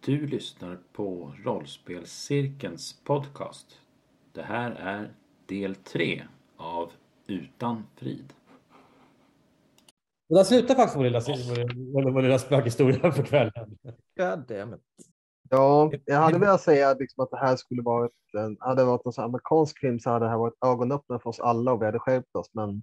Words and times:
Du 0.00 0.26
lyssnar 0.26 0.78
på 0.92 1.32
Rollspelscirkelns 1.44 3.00
podcast. 3.04 3.80
Det 4.32 4.42
här 4.42 4.70
är 4.70 5.12
del 5.46 5.74
3 5.74 6.24
av 6.56 6.92
Utan 7.26 7.86
frid. 7.96 8.32
Och 10.30 10.36
där 10.36 10.44
slutar 10.44 10.74
faktiskt 10.74 10.96
vår 10.96 11.04
lilla, 11.04 11.20
vår, 11.20 12.10
vår 12.10 12.22
lilla 12.22 12.38
spökhistoria 12.38 13.12
för 13.12 13.22
kvällen. 13.22 13.78
God 14.16 14.38
damn 14.48 14.74
it. 14.74 14.80
Ja, 15.50 15.92
jag 16.04 16.16
hade 16.20 16.38
velat 16.38 16.60
säga 16.60 16.94
liksom 16.94 17.24
att 17.24 17.30
det 17.30 17.38
här 17.38 17.56
skulle 17.56 17.82
varit 17.82 18.12
en, 18.38 18.56
hade 18.60 18.80
det 18.80 18.84
varit 18.86 19.18
en 19.18 19.24
amerikansk 19.24 19.78
film 19.80 20.00
så 20.00 20.10
hade 20.10 20.24
det 20.24 20.30
här 20.30 20.38
varit 20.38 20.64
ögonöppnare 20.66 21.20
för 21.20 21.30
oss 21.30 21.40
alla 21.40 21.72
och 21.72 21.82
vi 21.82 21.86
hade 21.86 21.98
skärpt 21.98 22.36
oss. 22.36 22.50
Men 22.52 22.82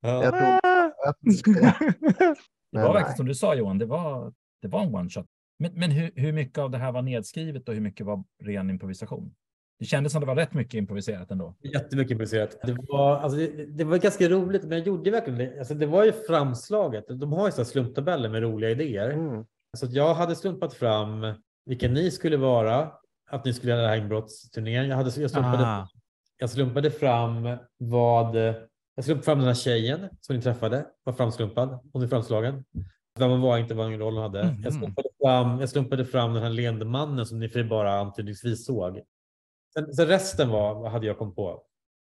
Ja. 0.00 0.24
jag 0.24 0.32
tror 0.32 0.44
jag, 0.44 1.14
Det 2.72 2.78
var 2.82 2.92
verkligen 2.92 3.16
som 3.16 3.26
du 3.26 3.34
sa 3.34 3.54
Johan, 3.54 3.78
det 3.78 3.86
var, 3.86 4.32
det 4.62 4.68
var 4.68 4.80
en 4.82 4.94
one 4.94 5.10
shot. 5.10 5.26
Men, 5.58 5.72
men 5.74 5.90
hur, 5.90 6.10
hur 6.14 6.32
mycket 6.32 6.58
av 6.58 6.70
det 6.70 6.78
här 6.78 6.92
var 6.92 7.02
nedskrivet 7.02 7.68
och 7.68 7.74
hur 7.74 7.80
mycket 7.80 8.06
var 8.06 8.24
ren 8.44 8.70
improvisation? 8.70 9.34
Det 9.78 9.84
kändes 9.84 10.12
som 10.12 10.20
det 10.20 10.26
var 10.26 10.36
rätt 10.36 10.54
mycket 10.54 10.74
improviserat 10.74 11.30
ändå. 11.30 11.54
Jättemycket 11.62 12.10
improviserat. 12.10 12.58
Det 12.62 12.76
var, 12.88 13.16
alltså, 13.16 13.38
det, 13.38 13.66
det 13.66 13.84
var 13.84 13.98
ganska 13.98 14.28
roligt, 14.28 14.62
men 14.64 14.78
jag 14.78 14.86
gjorde 14.86 15.10
verkligen 15.10 15.38
det. 15.38 15.58
Alltså, 15.58 15.74
det 15.74 15.86
var 15.86 16.04
ju 16.04 16.12
framslaget. 16.12 17.04
De 17.08 17.32
har 17.32 17.46
ju 17.46 17.52
så 17.52 17.56
här 17.56 17.64
slumptabeller 17.64 18.28
med 18.28 18.42
roliga 18.42 18.70
idéer. 18.70 19.10
Mm. 19.10 19.44
Så 19.76 19.86
att 19.86 19.92
jag 19.92 20.14
hade 20.14 20.36
slumpat 20.36 20.74
fram 20.74 21.34
vilka 21.66 21.88
ni 21.88 22.10
skulle 22.10 22.36
vara, 22.36 22.92
att 23.30 23.44
ni 23.44 23.52
skulle 23.52 23.72
göra 23.72 23.82
den 23.82 23.90
här 23.90 23.96
inbrottsturneringen. 23.96 24.88
Jag, 24.90 24.96
hade, 24.96 25.20
jag, 25.20 25.30
slumpade, 25.30 25.66
Ah. 25.66 25.88
jag 26.38 26.50
slumpade 26.50 26.90
fram 26.90 27.56
vad... 27.78 28.36
Jag 28.94 29.04
slumpade 29.04 29.24
fram 29.24 29.38
den 29.38 29.46
här 29.46 29.54
tjejen 29.54 30.08
som 30.20 30.36
ni 30.36 30.42
träffade, 30.42 30.86
var 31.04 31.12
framslumpad. 31.12 31.78
Hon 31.92 32.02
är 32.02 32.06
framslagen. 32.08 32.64
Vem 33.18 33.30
hon 33.30 33.40
var 33.40 33.58
inte 33.58 33.74
vad 33.74 33.98
roll 33.98 34.14
hon 34.14 34.22
hade. 34.22 34.44
Mhm. 34.44 34.62
Jag, 34.62 34.72
slumpade 34.72 35.08
fram, 35.22 35.60
jag 35.60 35.68
slumpade 35.68 36.04
fram 36.04 36.34
den 36.34 36.42
här 36.42 36.50
leende 36.50 36.84
mannen 36.84 37.26
som 37.26 37.38
ni 37.38 37.48
för 37.48 37.64
bara 37.64 38.00
antydningsvis 38.00 38.66
såg. 38.66 39.00
Sen, 39.74 39.94
sen 39.94 40.06
resten 40.06 40.48
var, 40.48 40.88
hade 40.88 41.06
jag 41.06 41.18
kommit 41.18 41.36
på. 41.36 41.62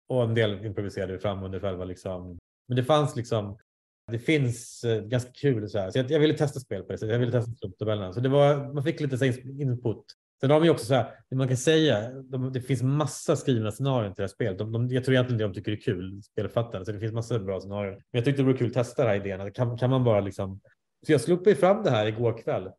Och 0.09 0.23
en 0.23 0.33
del 0.33 0.65
improviserade 0.65 1.13
vi 1.13 1.19
fram 1.19 1.43
under 1.43 1.59
själva 1.59 1.85
liksom. 1.85 2.37
Men 2.67 2.75
det 2.75 2.83
fanns 2.83 3.15
liksom 3.15 3.57
det 4.11 4.19
finns 4.19 4.83
eh, 4.83 5.01
ganska 5.01 5.31
kul 5.31 5.69
så 5.69 5.79
här. 5.79 5.91
Så 5.91 5.99
jag, 5.99 6.11
jag 6.11 6.19
ville 6.19 6.33
testa 6.33 6.59
spel 6.59 6.83
på 6.83 6.91
det 6.91 6.97
sättet. 6.97 7.13
Jag 7.13 7.19
ville 7.19 7.31
testa 7.31 7.51
slumptabellerna. 7.51 8.13
Så 8.13 8.19
det 8.19 8.29
var, 8.29 8.73
man 8.73 8.83
fick 8.83 8.99
lite 8.99 9.17
så 9.17 9.25
här 9.25 9.61
input. 9.61 10.05
Sen 10.41 10.51
har 10.51 10.59
de 10.59 10.65
ju 10.65 10.71
också 10.71 10.85
så 10.85 10.93
här, 10.93 11.11
det 11.29 11.35
man 11.35 11.47
kan 11.47 11.57
säga, 11.57 12.11
de, 12.11 12.53
det 12.53 12.61
finns 12.61 12.81
massa 12.81 13.35
skrivna 13.35 13.71
scenarion 13.71 14.13
till 14.13 14.21
det 14.21 14.23
här 14.23 14.27
spelet. 14.27 14.57
De, 14.57 14.71
de, 14.71 14.87
jag 14.87 15.03
tror 15.03 15.15
egentligen 15.15 15.37
det 15.37 15.43
de 15.43 15.53
tycker 15.53 15.71
är 15.71 15.81
kul, 15.81 16.23
spelförfattare. 16.23 16.85
Så 16.85 16.91
det 16.91 16.99
finns 16.99 17.13
massa 17.13 17.39
bra 17.39 17.59
scenarion. 17.59 17.93
Men 17.93 18.03
jag 18.11 18.25
tyckte 18.25 18.41
det 18.41 18.45
vore 18.45 18.57
kul 18.57 18.67
att 18.67 18.73
testa 18.73 19.01
den 19.03 19.11
här 19.11 19.25
idén. 19.25 19.53
Kan, 19.53 19.77
kan 19.77 19.89
man 19.89 20.03
bara 20.03 20.19
liksom... 20.19 20.59
Så 21.05 21.11
jag 21.11 21.21
slog 21.21 21.45
mig 21.45 21.55
fram 21.55 21.83
det 21.83 21.89
här 21.89 22.05
igår 22.05 22.37
kväll. 22.37 22.71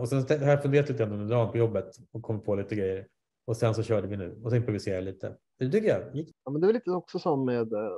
Och 0.00 0.08
sen 0.08 0.18
har 0.18 0.50
jag 0.50 0.62
funderat 0.62 0.88
lite 0.88 1.02
grann 1.02 1.12
under 1.12 1.36
dagen 1.36 1.52
på 1.52 1.58
jobbet 1.58 1.96
och 2.12 2.22
kommit 2.22 2.44
på 2.44 2.54
lite 2.54 2.74
grejer. 2.74 3.06
Och 3.46 3.56
sen 3.56 3.74
så 3.74 3.82
körde 3.82 4.06
vi 4.06 4.16
nu 4.16 4.40
och 4.44 4.50
så 4.50 4.56
improviserade 4.56 5.04
jag 5.04 5.14
lite. 5.14 5.36
Det 5.58 5.70
tycker 5.70 5.88
jag 5.88 6.16
gick. 6.16 6.30
Ja, 6.44 6.50
men 6.50 6.60
det 6.60 6.68
är 6.68 6.72
lite 6.72 6.90
också 6.90 7.18
som 7.18 7.44
med 7.44 7.72
uh, 7.72 7.90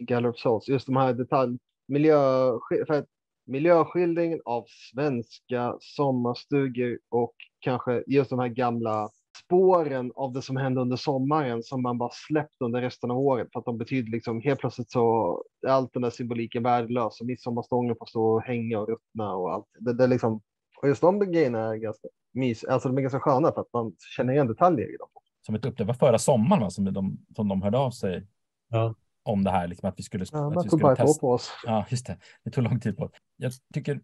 Gallup 0.00 0.38
Souls, 0.38 0.68
just 0.68 0.86
de 0.86 0.96
här 0.96 1.12
detalj, 1.12 1.58
miljö, 1.88 2.50
för 2.86 2.94
att 2.94 3.06
miljöskildringen 3.46 4.40
av 4.44 4.64
svenska 4.92 5.76
sommarstugor 5.80 6.98
och 7.08 7.34
kanske 7.60 8.04
just 8.06 8.30
de 8.30 8.38
här 8.38 8.48
gamla 8.48 9.08
spåren 9.44 10.12
av 10.14 10.32
det 10.32 10.42
som 10.42 10.56
hände 10.56 10.80
under 10.80 10.96
sommaren 10.96 11.62
som 11.62 11.82
man 11.82 11.98
bara 11.98 12.10
släppt 12.12 12.56
under 12.60 12.80
resten 12.80 13.10
av 13.10 13.18
året 13.18 13.48
för 13.52 13.58
att 13.60 13.64
de 13.64 13.78
betyder 13.78 14.10
liksom 14.12 14.40
helt 14.40 14.60
plötsligt 14.60 14.90
så 14.90 15.42
är 15.66 15.70
allt 15.70 15.92
den 15.92 16.02
där 16.02 16.10
symboliken 16.10 16.62
värdelös 16.62 17.20
och 17.20 17.26
midsommarstången 17.26 17.96
får 17.98 18.06
stå 18.06 18.24
och 18.24 18.42
hänga 18.42 18.78
och 18.78 18.88
ruttna 18.88 19.34
och 19.34 19.52
allt. 19.52 19.66
Det, 19.78 19.92
det 19.94 20.04
är 20.04 20.08
liksom, 20.08 20.40
och 20.82 20.88
just 20.88 21.00
de 21.00 21.18
grejerna 21.18 21.58
är 21.58 21.76
ganska 21.76 22.08
mys, 22.34 22.64
alltså 22.64 22.88
de 22.88 22.98
är 22.98 23.02
ganska 23.02 23.20
sköna 23.20 23.52
för 23.52 23.60
att 23.60 23.72
man 23.72 23.92
känner 24.16 24.32
igen 24.32 24.46
detaljer 24.46 24.94
i 24.94 24.96
dem. 24.96 25.08
Som 25.46 25.54
ett 25.54 25.64
upp, 25.64 25.76
det 25.78 25.84
var 25.84 25.94
förra 25.94 26.18
sommaren 26.18 26.62
va, 26.62 26.70
som, 26.70 26.84
de, 26.92 27.18
som 27.36 27.48
de 27.48 27.62
hörde 27.62 27.78
av 27.78 27.90
sig 27.90 28.26
Ja. 28.68 28.94
om 29.22 29.44
det 29.44 29.50
här, 29.50 29.66
liksom, 29.68 29.88
att 29.88 29.98
vi 29.98 30.02
skulle, 30.02 30.24
Ja, 30.32 30.48
att 30.58 30.64
vi 30.64 30.68
skulle 30.68 30.82
bara 30.82 30.96
testa. 30.96 31.20
på 31.20 31.30
oss. 31.30 31.50
Ja, 31.66 31.84
just 31.90 32.06
det. 32.06 32.18
Det 32.44 32.50
tog 32.50 32.64
lång 32.64 32.80
tid 32.80 32.96
på. 32.96 33.10
Jag 33.36 33.52
tycker 33.74 34.00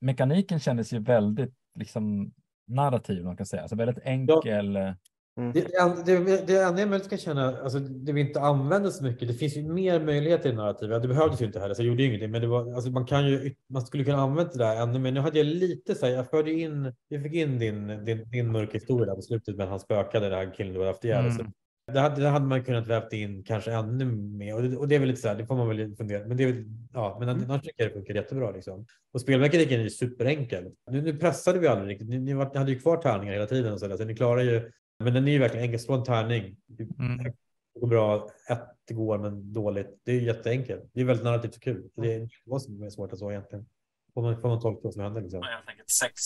mekaniken 0.00 0.60
kändes 0.60 0.92
ju 0.92 0.98
väldigt 0.98 1.54
liksom, 1.78 2.32
narrativ, 2.66 3.24
man 3.24 3.36
kan 3.36 3.46
säga. 3.46 3.62
Alltså 3.62 3.76
väldigt 3.76 4.04
enkel. 4.04 4.76
eh, 4.76 4.92
Mm. 5.36 5.52
Det, 5.52 5.60
det, 6.06 6.24
det, 6.24 6.46
det 6.46 6.62
enda 6.62 6.80
jag 6.80 6.88
möjligt 6.88 7.08
kan 7.08 7.18
känna, 7.18 7.58
alltså 7.62 7.78
det 7.78 8.12
vi 8.12 8.20
inte 8.20 8.40
använder 8.40 8.90
så 8.90 9.04
mycket, 9.04 9.28
det 9.28 9.34
finns 9.34 9.56
ju 9.56 9.62
mer 9.62 10.00
möjligheter 10.00 10.50
i 10.50 10.52
narrativet. 10.52 11.02
Det 11.02 11.08
behövdes 11.08 11.42
ju 11.42 11.46
inte 11.46 11.60
heller, 11.60 11.74
så 11.74 11.82
jag 11.82 11.86
gjorde 11.88 12.02
ju 12.02 12.08
ingenting. 12.08 12.30
Men 12.30 12.40
det 12.40 12.46
var, 12.46 12.74
alltså 12.74 12.90
man, 12.90 13.06
kan 13.06 13.26
ju, 13.28 13.54
man 13.68 13.82
skulle 13.82 14.04
kunna 14.04 14.18
använda 14.22 14.52
det 14.52 14.58
där 14.58 14.82
ännu 14.82 14.98
mer. 14.98 15.12
Nu 15.12 15.20
hade 15.20 15.38
jag 15.38 15.46
lite 15.46 15.94
så 15.94 16.06
här, 16.06 16.12
jag 16.12 16.30
förde 16.30 16.52
in, 16.52 16.92
jag 17.08 17.22
fick 17.22 17.32
in 17.34 17.58
din, 17.58 18.04
din, 18.04 18.30
din 18.30 18.52
mörka 18.52 18.72
historia 18.72 19.06
där 19.06 19.14
på 19.14 19.22
slutet, 19.22 19.56
men 19.56 19.68
han 19.68 19.80
spökade, 19.80 20.28
den 20.28 20.38
här 20.38 20.54
killen 20.54 20.72
du 20.72 20.78
hade 20.78 20.90
haft 20.90 21.04
ihjäl. 21.04 21.24
Mm. 21.24 21.32
Så 21.32 21.44
Det 21.92 22.00
hade, 22.00 22.22
det 22.22 22.28
hade 22.28 22.46
man 22.46 22.64
kunnat 22.64 22.86
vävt 22.86 23.12
in 23.12 23.44
kanske 23.44 23.72
ännu 23.72 24.04
mer. 24.04 24.54
Och 24.54 24.62
det, 24.62 24.76
och 24.76 24.88
det 24.88 24.94
är 24.94 24.98
väl 24.98 25.08
lite 25.08 25.20
så 25.20 25.28
här, 25.28 25.34
det 25.34 25.46
får 25.46 25.56
man 25.56 25.68
väl 25.68 25.96
fundera. 25.96 26.26
Men 26.26 26.36
det 26.36 26.44
är 26.44 26.52
väl, 26.52 26.64
ja, 26.92 27.16
men 27.20 27.28
annars 27.28 27.62
tycker 27.62 27.82
jag 27.82 27.90
det 27.90 27.94
funkar 27.94 28.14
jättebra 28.14 28.50
liksom. 28.50 28.86
Och 29.12 29.20
spelmekaniken 29.20 29.80
är 29.80 29.84
ju 29.84 29.90
superenkel. 29.90 30.72
Nu, 30.90 31.02
nu 31.02 31.18
pressade 31.18 31.58
vi 31.58 31.66
aldrig 31.66 31.90
riktigt. 31.90 32.08
Ni, 32.08 32.18
ni, 32.18 32.34
var, 32.34 32.50
ni 32.52 32.58
hade 32.58 32.72
ju 32.72 32.80
kvar 32.80 32.96
tärningar 32.96 33.32
hela 33.32 33.46
tiden 33.46 33.72
och 33.72 33.80
så, 33.80 33.88
där, 33.88 33.96
så 33.96 34.04
ni 34.04 34.16
klarar 34.16 34.40
ju. 34.40 34.72
Men 34.98 35.14
den 35.14 35.28
är 35.28 35.32
ju 35.32 35.38
verkligen 35.38 35.64
enkel. 35.64 35.80
Slå 35.80 35.94
en 35.94 36.04
tärning. 36.04 36.56
Mm. 36.98 37.24
Det 37.24 37.80
går 37.80 37.88
bra. 37.88 38.28
Ett 38.50 38.96
går, 38.96 39.18
men 39.18 39.52
dåligt. 39.52 40.00
Det 40.04 40.12
är 40.12 40.16
ju 40.16 40.26
jätteenkelt. 40.26 40.90
Det 40.92 41.00
är 41.00 41.04
väldigt 41.04 41.24
narrativt 41.24 41.56
och 41.56 41.62
kul. 41.62 41.90
Det 41.94 42.14
är 42.14 42.28
vad 42.44 42.62
som 42.62 42.82
är 42.82 42.90
svårt 42.90 43.12
att 43.12 43.18
så 43.18 43.30
egentligen. 43.30 43.66
Får 44.14 44.22
man, 44.22 44.40
får 44.40 44.48
man 44.48 44.60
tolka 44.60 44.80
vad 44.82 44.92
som 44.92 45.02
händer 45.02 45.20
liksom. 45.20 45.42
helt 45.42 45.68
enkelt 45.68 45.90
sex 45.90 46.20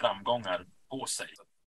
framgångar 0.00 0.66
på 0.90 1.06
sig 1.06 1.26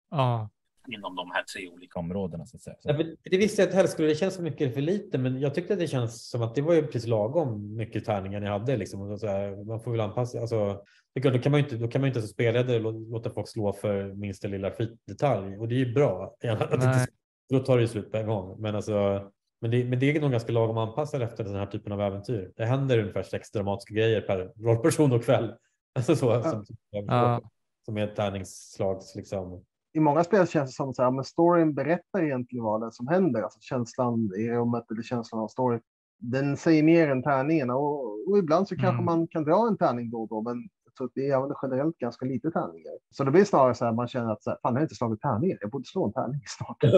Ja. 0.10 0.50
Inom 0.88 1.16
de 1.16 1.32
här 1.32 1.44
tre 1.44 1.68
olika 1.70 2.00
områdena. 2.00 2.46
Så 2.46 2.58
att 2.58 2.62
säga. 2.64 2.76
Ja, 2.84 2.94
men 2.98 3.16
det 3.24 3.38
visste 3.38 3.62
jag 3.62 3.70
att 3.70 3.76
helst 3.76 3.94
skulle 3.94 4.08
det 4.08 4.16
kännas 4.16 4.36
för 4.36 4.44
mycket 4.44 4.62
eller 4.62 4.74
för 4.74 4.82
lite, 4.82 5.18
men 5.18 5.40
jag 5.40 5.54
tyckte 5.56 5.74
att 5.74 5.80
det 5.80 5.88
känns 5.88 6.30
som 6.30 6.42
att 6.42 6.56
det 6.56 6.62
var 6.62 6.74
ju 6.74 6.82
precis 6.86 7.08
lagom 7.08 7.76
mycket 7.76 8.06
tärningar 8.06 8.40
ni 8.40 8.48
hade. 8.48 8.78
Liksom. 8.78 9.02
Och 9.02 9.20
så 9.20 9.28
här, 9.28 9.64
man 9.66 9.80
får 9.80 9.92
väl 9.92 10.00
anpassa. 10.02 10.40
Alltså, 10.40 10.84
det 11.14 11.30
då 11.30 11.40
kan 11.40 11.52
man 11.52 11.60
ju 11.60 11.64
inte, 11.64 11.78
då 11.78 11.88
kan 11.88 12.02
man 12.02 12.08
inte 12.08 12.22
som 12.22 12.28
spelledare 12.30 12.80
lå- 12.80 13.12
låta 13.12 13.30
folk 13.30 13.48
slå 13.48 13.74
för 13.74 14.14
minsta 14.14 14.48
lilla 14.48 14.72
skitdetalj 14.72 15.58
och 15.58 15.68
det 15.68 15.76
är 15.76 15.80
ju 15.86 15.94
bra. 15.94 16.24
Att 16.44 16.82
det 16.82 17.08
då 17.50 17.60
tar 17.60 17.76
det 17.78 17.82
ju 17.82 17.88
slut 17.88 18.12
på 18.12 18.18
en 18.18 18.28
gång. 18.28 18.62
Men, 18.62 18.76
alltså, 18.76 19.30
men, 19.62 19.72
det, 19.72 19.86
men 19.86 20.00
det 20.00 20.16
är 20.18 20.22
nog 20.22 20.32
ganska 20.32 20.52
lagom 20.52 20.78
anpassat 20.78 21.22
efter 21.22 21.44
den 21.44 21.56
här 21.56 21.66
typen 21.66 21.92
av 21.92 22.02
äventyr. 22.02 22.52
Det 22.56 22.66
händer 22.66 23.00
ungefär 23.00 23.24
sex 23.24 23.52
dramatiska 23.52 23.94
grejer 23.94 24.22
per 24.22 24.52
rollperson 24.64 25.12
och 25.12 25.24
kväll. 25.24 25.54
Alltså 25.94 26.16
så, 26.16 26.44
som, 26.44 26.66
Ja. 26.92 27.42
som 27.86 27.98
är 27.98 28.08
ett 28.08 28.16
tärningsslags 28.16 29.16
liksom. 29.16 29.64
I 29.94 30.00
många 30.00 30.24
spel 30.24 30.48
känns 30.48 30.78
det 30.78 30.94
som 30.94 31.20
att 31.20 31.28
storyn 31.28 31.74
berättar 31.74 32.24
egentligen 32.24 32.64
vad 32.64 32.82
det 32.82 32.88
är 32.88 32.92
som 32.92 33.08
händer. 33.08 33.42
Alltså 33.42 33.60
känslan 33.62 34.32
i 34.38 34.50
rummet 34.50 34.92
eller 34.92 35.02
känslan 35.02 35.42
av 35.42 35.48
story. 35.48 35.80
Den 36.20 36.58
säger 36.58 36.84
mer 36.84 37.10
än 37.10 37.24
tärningarna 37.24 37.76
och, 37.76 38.30
och 38.30 38.38
ibland 38.38 38.68
så 38.68 38.76
kanske 38.76 39.02
Mm. 39.02 39.06
man 39.06 39.28
kan 39.28 39.44
dra 39.44 39.68
en 39.68 39.78
tärning 39.78 40.10
då 40.10 40.22
och 40.22 40.28
då. 40.28 40.42
Men 40.42 40.70
att 41.04 41.12
vi 41.16 41.32
använder 41.32 41.58
generellt 41.64 41.98
ganska 41.98 42.26
lite 42.26 42.52
tärningar. 42.52 42.94
Så 43.12 43.24
det 43.24 43.32
blir 43.32 43.44
snarare 43.46 43.76
så 43.76 43.86
här 43.86 43.92
man 43.92 44.08
känner 44.08 44.32
att 44.32 44.44
så 44.44 44.50
här, 44.50 44.58
fan 44.62 44.74
jag 44.74 44.80
har 44.80 44.84
inte 44.84 44.96
slagit 44.96 45.22
tärningar. 45.22 45.58
Jag 45.62 45.70
borde 45.70 45.86
slå 45.86 46.06
en 46.06 46.14
tärning 46.14 46.42
snart. 46.46 46.84
Eh, 46.84 46.92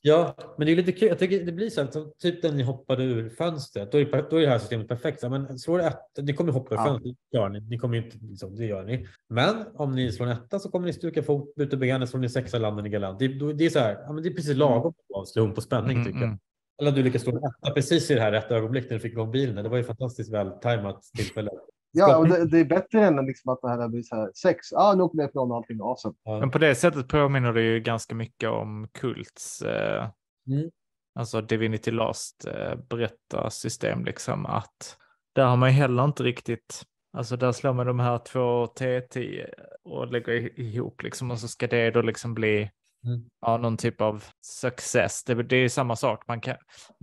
Ja, 0.00 0.34
men 0.58 0.66
det 0.66 0.72
är 0.72 0.76
lite 0.76 0.92
kul. 0.92 1.08
Jag 1.08 1.18
tycker 1.18 1.44
det 1.44 1.52
blir 1.52 1.70
så 1.70 1.82
här, 1.82 1.90
som 1.90 2.12
typ 2.18 2.42
när 2.42 2.52
ni 2.52 2.62
hoppade 2.62 3.04
ur 3.04 3.28
fönstret. 3.30 3.92
Då 3.92 3.98
är, 3.98 4.04
det- 4.04 4.26
då 4.30 4.36
är 4.36 4.40
det 4.40 4.48
här 4.48 4.58
systemet 4.58 4.88
perfekt. 4.88 5.20
Så 5.20 5.28
här, 5.28 5.38
Men 5.38 5.58
slår 5.58 5.80
ett, 5.80 5.98
ni 6.22 6.32
kommer 6.34 6.52
hoppa 6.52 6.74
ur 6.74 6.78
Ja. 6.78 6.84
fönstret. 6.84 7.16
Det 7.32 7.36
gör 7.38 7.48
ni. 7.48 7.60
ni 7.60 7.78
kommer 7.78 7.96
inte, 7.98 8.16
liksom, 8.20 8.56
det 8.56 8.66
gör 8.66 8.84
ni. 8.84 9.06
Men 9.28 9.54
om 9.74 9.94
ni 9.94 10.12
slår 10.12 10.26
en 10.26 10.32
etta 10.32 10.58
så 10.58 10.70
kommer 10.70 10.86
ni 10.86 10.92
stuka 10.92 11.22
fot, 11.22 11.54
byta 11.54 11.76
ben, 11.76 12.06
slår 12.06 12.20
ni 12.20 12.28
sexa 12.28 12.58
landen 12.58 12.86
i 12.86 12.88
galant. 12.88 13.18
Det, 13.18 13.28
då- 13.28 13.52
det 13.52 13.66
är 13.66 13.70
så 13.70 13.78
här, 13.78 13.98
ja, 14.06 14.12
men 14.12 14.22
det 14.22 14.28
är 14.28 14.34
precis 14.34 14.56
lagom 14.56 14.94
att 15.14 15.28
slå 15.28 15.42
hum 15.42 15.54
på 15.54 15.60
spänning 15.60 15.92
Mm, 15.92 16.04
tycker 16.04 16.18
jag. 16.18 16.26
mm. 16.28 16.38
Eller 16.80 16.90
att 16.90 16.96
du 16.96 17.02
lyckas 17.02 17.22
slå 17.22 17.32
en 17.32 17.38
etta 17.38 17.74
precis 17.74 18.10
i 18.10 18.14
det 18.14 18.20
här 18.20 18.32
rätta 18.32 18.56
ögonblick 18.56 18.84
när 18.84 18.94
du 18.96 19.00
fick 19.00 19.12
igång 19.12 19.30
bilen. 19.30 19.62
Det 19.64 19.68
var 19.68 19.76
ju 19.76 19.84
fantastiskt 19.84 20.32
väl 20.32 20.50
tajmat 20.50 21.02
tillfälle. 21.16 21.50
Ja, 21.92 22.16
och 22.16 22.28
det, 22.28 22.46
det 22.46 22.58
är 22.58 22.64
bättre 22.64 23.04
än 23.06 23.26
liksom 23.26 23.52
att 23.52 23.60
det 23.62 23.68
här 23.68 23.88
blir 23.88 24.02
så 24.02 24.16
här 24.16 24.30
sex. 24.34 24.72
Ja, 24.72 24.78
ah, 24.90 24.94
nu 24.94 25.02
åker 25.02 25.18
jag 25.18 25.28
ifrån 25.28 25.52
allting 25.52 25.80
awesome. 25.80 26.14
Ja. 26.24 26.40
Men 26.40 26.50
på 26.50 26.58
det 26.58 26.74
sättet 26.74 27.08
påminner 27.08 27.52
det 27.52 27.62
ju 27.62 27.80
ganska 27.80 28.14
mycket 28.14 28.48
om 28.50 28.88
Kults, 28.92 29.62
eh, 29.62 30.08
Mm. 30.48 30.70
alltså 31.18 31.40
Divinity 31.40 31.90
Last 31.90 32.46
eh, 32.46 32.74
berättarsystem, 32.90 34.04
liksom 34.04 34.46
att 34.46 34.96
där 35.34 35.44
har 35.46 35.56
man 35.56 35.68
ju 35.68 35.74
heller 35.74 36.04
inte 36.04 36.22
riktigt, 36.22 36.82
alltså 37.16 37.36
där 37.36 37.52
slår 37.52 37.72
man 37.72 37.86
de 37.86 38.00
här 38.00 38.18
två 38.18 38.66
T10 38.66 39.46
och 39.84 40.12
lägger 40.12 40.32
i- 40.32 40.52
ihop 40.56 41.02
liksom 41.02 41.30
och 41.30 41.38
så 41.38 41.48
ska 41.48 41.66
det 41.66 41.90
då 41.90 42.02
liksom 42.02 42.34
bli 42.34 42.70
Mm. 43.06 43.24
ja, 43.40 43.56
någon 43.56 43.76
typ 43.76 44.00
av 44.00 44.24
success. 44.46 45.24
Det, 45.24 45.42
det 45.42 45.56
är 45.56 45.60
ju 45.60 45.68
samma 45.68 45.96
sak, 45.96 46.24
man, 46.28 46.40
kan, 46.40 46.56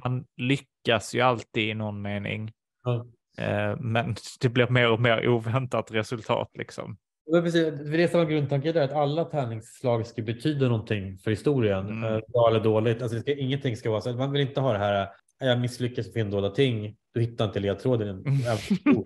man 0.03 0.25
lyckas 0.38 1.15
ju 1.15 1.21
alltid 1.21 1.69
i 1.69 1.73
någon 1.73 2.01
mening. 2.01 2.51
Ja. 2.83 3.05
Eh, 3.37 3.77
men 3.79 4.15
det 4.41 4.49
blir 4.49 4.67
mer 4.69 4.91
och 4.91 5.01
mer 5.01 5.27
oväntat 5.27 5.91
resultat 5.91 6.49
liksom. 6.53 6.97
Det 7.31 7.37
är 7.37 7.41
precis, 7.41 7.73
det 7.91 8.03
är 8.03 8.07
samma 8.07 8.25
grundtanke 8.25 8.71
där, 8.71 8.81
att 8.81 8.91
alla 8.93 9.25
tärningsslag 9.25 10.07
ska 10.07 10.21
betyda 10.21 10.67
någonting 10.67 11.17
för 11.17 11.31
historien. 11.31 11.89
Mm. 11.89 12.03
eh, 12.03 12.19
Bra 12.27 12.49
eller 12.49 12.59
dåligt. 12.59 13.01
Alltså 13.01 13.19
ska, 13.19 13.33
ingenting 13.33 13.77
ska 13.77 13.89
vara 13.91 14.01
så. 14.01 14.13
Man 14.13 14.31
vill 14.31 14.41
inte 14.41 14.61
ha 14.61 14.73
det 14.73 14.79
här 14.79 15.07
jag 15.39 15.59
misslyckas 15.59 16.15
med 16.15 16.27
dolda 16.27 16.49
ting, 16.49 16.95
då 17.13 17.19
hittar 17.19 17.45
inte 17.45 17.59
ledtråden. 17.59 18.09
Mm. 18.09 18.25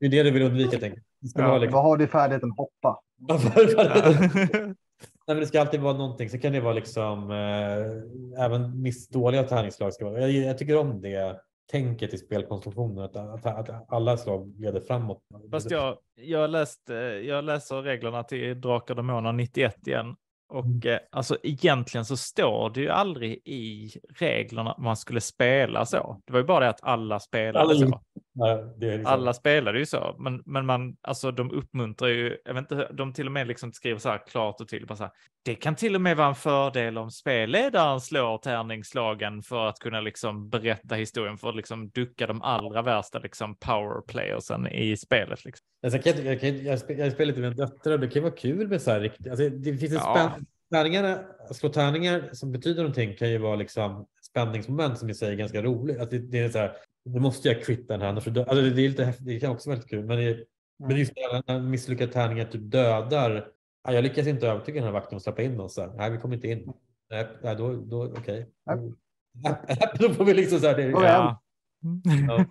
det 0.00 0.06
är 0.06 0.10
det 0.10 0.22
du 0.22 0.30
vill 0.30 0.42
undvika. 0.42 0.78
Ska 0.78 0.92
Ja. 1.34 1.48
vara 1.48 1.58
liksom... 1.58 1.74
Vad 1.74 1.84
har 1.84 1.96
du 1.96 2.06
färdigheten 2.06 2.50
hoppa? 2.50 3.00
Nej, 5.26 5.34
men 5.36 5.40
det 5.40 5.46
ska 5.46 5.60
alltid 5.60 5.80
vara 5.80 5.96
någonting. 5.96 6.30
Så 6.30 6.38
kan 6.38 6.52
det 6.52 6.60
vara 6.60 6.74
liksom 6.74 7.30
eh, 7.30 8.44
även 8.44 8.82
miss 8.82 9.08
dåliga 9.08 9.42
tärningsslag. 9.42 9.92
Ska 9.94 10.04
vara. 10.04 10.20
Jag, 10.20 10.30
jag 10.30 10.58
tycker 10.58 10.76
om 10.76 11.00
det 11.00 11.40
tänket 11.70 12.14
i 12.14 12.18
spelkonstruktionen 12.18 13.04
att, 13.04 13.16
att, 13.16 13.46
att 13.46 13.92
alla 13.92 14.16
slag 14.16 14.54
leder 14.58 14.80
framåt. 14.80 15.22
Fast 15.50 15.70
jag, 15.70 15.98
jag, 16.14 16.50
läst, 16.50 16.90
eh, 16.90 16.96
jag 16.96 17.44
läser 17.44 17.82
reglerna 17.82 18.22
till 18.22 18.60
Drakar 18.60 18.94
och 18.94 18.96
Demoner 18.96 19.32
91 19.32 19.88
igen. 19.88 20.16
Och 20.54 20.86
eh, 20.86 20.98
alltså 21.10 21.36
egentligen 21.42 22.04
så 22.04 22.16
står 22.16 22.70
det 22.70 22.80
ju 22.80 22.88
aldrig 22.88 23.32
i 23.44 23.90
reglerna 24.18 24.70
att 24.72 24.78
man 24.78 24.96
skulle 24.96 25.20
spela 25.20 25.86
så. 25.86 26.20
Det 26.26 26.32
var 26.32 26.40
ju 26.40 26.46
bara 26.46 26.64
det 26.64 26.70
att 26.70 26.82
alla 26.82 27.20
spelade 27.20 27.60
Alla 27.60 27.74
så. 27.74 27.84
är 27.84 28.98
liksom, 28.98 29.12
Alla 29.12 29.32
spelade 29.32 29.78
ju 29.78 29.86
så, 29.86 30.16
men, 30.18 30.42
men 30.46 30.66
man, 30.66 30.96
alltså 31.02 31.30
de 31.30 31.50
uppmuntrar 31.50 32.08
ju, 32.08 32.36
jag 32.44 32.54
vet 32.54 32.60
inte, 32.60 32.92
de 32.92 33.12
till 33.12 33.26
och 33.26 33.32
med 33.32 33.46
liksom 33.46 33.72
skriver 33.72 33.98
så 33.98 34.08
här 34.08 34.26
klart 34.26 34.60
och 34.60 34.68
tydligt, 34.68 34.98
här, 34.98 35.10
det 35.44 35.54
kan 35.54 35.74
till 35.74 35.94
och 35.94 36.00
med 36.00 36.16
vara 36.16 36.28
en 36.28 36.34
fördel 36.34 36.98
om 36.98 37.10
spelledaren 37.10 38.00
slår 38.00 38.38
tärningsslagen 38.38 39.42
för 39.42 39.66
att 39.66 39.78
kunna 39.78 40.00
liksom 40.00 40.48
berätta 40.48 40.94
historien, 40.94 41.38
för 41.38 41.48
att 41.48 41.56
liksom 41.56 41.88
ducka 41.88 42.26
de 42.26 42.42
allra 42.42 42.82
värsta 42.82 43.18
liksom 43.18 43.56
powerplayersen 43.56 44.66
i 44.66 44.96
spelet. 44.96 45.44
Liksom. 45.44 45.63
Alltså, 45.84 45.98
jag, 46.04 46.16
kan, 46.16 46.24
jag, 46.26 46.40
kan, 46.40 46.64
jag, 46.64 46.78
spelar, 46.78 47.04
jag 47.04 47.12
spelar 47.12 47.26
lite 47.26 47.40
med 47.40 47.56
döttrar 47.56 47.98
det 47.98 48.08
kan 48.08 48.22
vara 48.22 48.32
kul 48.32 48.68
med 48.68 48.82
så 48.82 48.90
här 48.90 49.00
riktigt. 49.00 49.26
Alltså, 49.28 49.48
det 49.48 49.76
finns 49.76 49.92
en 49.92 49.98
Ja. 49.98 50.32
att 51.48 51.56
slå 51.56 51.68
tärningar 51.68 52.28
som 52.32 52.52
betyder 52.52 52.82
någonting 52.82 53.16
kan 53.16 53.30
ju 53.30 53.38
vara 53.38 53.56
liksom 53.56 54.06
spänningsmoment 54.22 54.98
som 54.98 55.10
i 55.10 55.14
sig 55.14 55.32
är 55.32 55.36
ganska 55.36 55.62
roligt. 55.62 55.98
Att 55.98 56.10
det, 56.10 56.18
det 56.18 56.38
är 56.38 56.48
så 56.48 56.58
här, 56.58 56.72
nu 57.04 57.20
måste 57.20 57.48
jag 57.48 57.62
kvitta 57.62 57.92
den 57.92 58.00
här. 58.00 58.08
annars- 58.08 58.26
Alltså, 58.28 58.54
det, 58.54 58.60
är 58.84 58.88
lite 58.88 59.14
det 59.20 59.40
kan 59.40 59.50
också 59.50 59.68
vara 59.68 59.74
väldigt 59.76 59.90
kul. 59.90 60.04
Men, 60.04 60.16
det, 60.18 60.44
men 60.88 60.96
just 60.96 61.12
när- 61.46 61.60
misslyckade 61.60 62.12
tärningar 62.12 62.44
typ 62.44 62.60
dödar. 62.70 63.48
Ja, 63.86 63.92
jag 63.92 64.02
lyckas 64.02 64.26
inte 64.26 64.48
övertyga 64.48 64.74
den 64.74 64.84
här 64.84 64.92
vakten 64.92 65.16
att 65.16 65.22
släppa 65.22 65.42
in 65.42 65.60
oss. 65.60 65.78
Nej, 65.96 66.10
vi 66.10 66.18
kommer 66.18 66.34
inte 66.34 66.48
in. 66.48 66.72
Nej, 67.10 67.56
då, 67.56 67.72
då 67.76 68.04
okej. 68.18 68.46
Då 69.98 70.08
får 70.08 70.24
vi 70.24 70.34
liksom 70.34 70.58
så 70.60 70.66
här. 70.66 70.76
Det, 70.76 70.82
ja. 70.82 71.40
Hem. 71.84 72.02
Ja. 72.28 72.44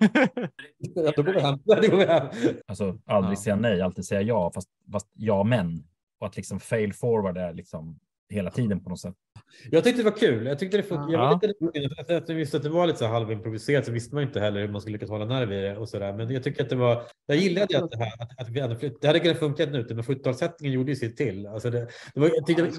Då 1.15 1.23
går 1.23 1.33
vi 1.33 1.39
hem. 1.41 1.59
Då 1.65 1.75
går 1.75 1.97
vi 1.97 2.05
hem. 2.05 2.27
Alltså 2.67 2.97
aldrig 3.05 3.37
Ja. 3.37 3.41
säga 3.41 3.55
nej, 3.55 3.81
alltid 3.81 4.05
säga 4.05 4.21
ja, 4.21 4.51
fast, 4.55 4.69
fast 4.91 5.07
ja 5.13 5.43
men. 5.43 5.83
Och 6.19 6.27
att 6.27 6.35
liksom 6.37 6.59
fail 6.59 6.93
forward 6.93 7.37
är 7.37 7.53
liksom 7.53 7.99
hela 8.29 8.51
tiden 8.51 8.83
på 8.83 8.89
något 8.89 8.99
sätt. 8.99 9.15
Jag 9.71 9.83
tyckte 9.83 10.03
det 10.03 10.09
var 10.09 10.17
kul. 10.17 10.45
Jag 10.45 10.59
tyckte 10.59 10.77
det 10.77 10.83
funkade. 10.83 11.11
Jag 11.13 11.21
Ja. 11.21 11.39
var 11.61 11.71
lite, 11.73 12.01
efter 12.01 12.15
att 12.17 12.29
jag 12.29 12.35
visste 12.35 12.57
att 12.57 12.63
det 12.63 12.69
var 12.69 12.87
lite 12.87 12.99
så 12.99 13.07
halvimproviserat 13.07 13.85
så 13.85 13.91
visste 13.91 14.15
man 14.15 14.23
inte 14.23 14.39
heller 14.39 14.61
hur 14.61 14.67
man 14.67 14.81
skulle 14.81 14.93
lyckas 14.93 15.09
hålla 15.09 15.25
nerv 15.25 15.53
i 15.53 15.61
det 15.61 15.77
och 15.77 15.89
så 15.89 15.99
där. 15.99 16.13
Men 16.13 16.29
jag 16.31 16.43
tycker 16.43 16.63
att 16.63 16.69
det 16.69 16.75
var. 16.75 17.03
Jag 17.25 17.37
gillade 17.37 17.83
att 17.83 17.91
det 17.91 17.97
här 17.97 18.21
att, 18.21 18.39
att 18.41 18.49
vi 18.49 18.59
hade 18.59 18.75
flytt. 18.75 19.01
Det 19.01 19.07
hade 19.07 19.19
kunnat 19.19 19.39
funka 19.39 19.65
nu, 19.65 19.85
men 19.89 20.01
70-talssättningen 20.03 20.69
gjorde 20.71 20.91
ju 20.91 20.95
sitt 20.95 21.17
till. 21.17 21.47
Alltså 21.47 21.69
det, 21.69 21.87
det, 22.13 22.19
var, 22.19 22.27
jag 22.35 22.45
tyckte, 22.45 22.63
det, 22.63 22.71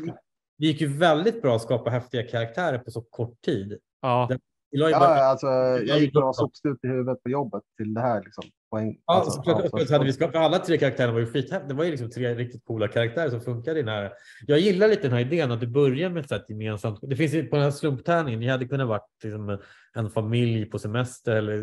det 0.58 0.66
gick 0.66 0.80
ju 0.80 0.86
väldigt 0.86 1.42
bra 1.42 1.56
att 1.56 1.62
skapa 1.62 1.90
häftiga 1.90 2.22
karaktärer 2.22 2.78
på 2.78 2.90
så 2.90 3.00
kort 3.02 3.40
tid. 3.44 3.78
ja. 4.02 4.28
Ja, 4.76 5.24
alltså, 5.30 5.46
jag 5.86 6.00
gick 6.00 6.14
några 6.14 6.32
sopstut 6.32 6.84
i 6.84 6.88
huvudet 6.88 7.22
på 7.22 7.30
jobbet 7.30 7.62
till 7.76 7.94
det 7.94 8.00
här. 8.00 8.22
Liksom, 8.24 8.44
poäng. 8.74 8.98
Ja, 9.06 9.14
alltså, 9.14 9.42
så, 9.42 9.68
ja, 9.72 9.86
så 9.86 9.92
hade 9.92 10.04
vi 10.04 10.12
skapat, 10.12 10.36
alla 10.36 10.58
tre 10.58 10.78
karaktärerna 10.78 11.12
var 11.12 11.20
ju 11.20 11.26
skithäftiga. 11.26 11.68
Det 11.68 11.74
var 11.74 11.84
ju 11.84 11.90
liksom 11.90 12.10
tre 12.10 12.34
riktigt 12.34 12.64
coola 12.64 12.88
karaktärer 12.88 13.30
som 13.30 13.40
funkade 13.40 13.78
i 13.78 13.82
den 13.82 13.94
här. 13.94 14.12
Jag 14.46 14.58
gillar 14.58 14.88
lite 14.88 15.02
den 15.02 15.12
här 15.12 15.20
idén 15.20 15.52
att 15.52 15.60
du 15.60 15.66
börjar 15.66 16.10
med 16.10 16.20
ett 16.20 16.28
så 16.28 16.38
gemensamt. 16.48 16.98
Det 17.02 17.16
finns 17.16 17.34
ju 17.34 17.46
på 17.46 17.56
den 17.56 17.64
här 17.64 17.70
slumptärningen. 17.70 18.40
Ni 18.40 18.48
hade 18.48 18.64
kunnat 18.64 18.88
varit 18.88 19.06
liksom 19.22 19.58
en 19.94 20.10
familj 20.10 20.66
på 20.66 20.78
semester 20.78 21.36
eller 21.36 21.54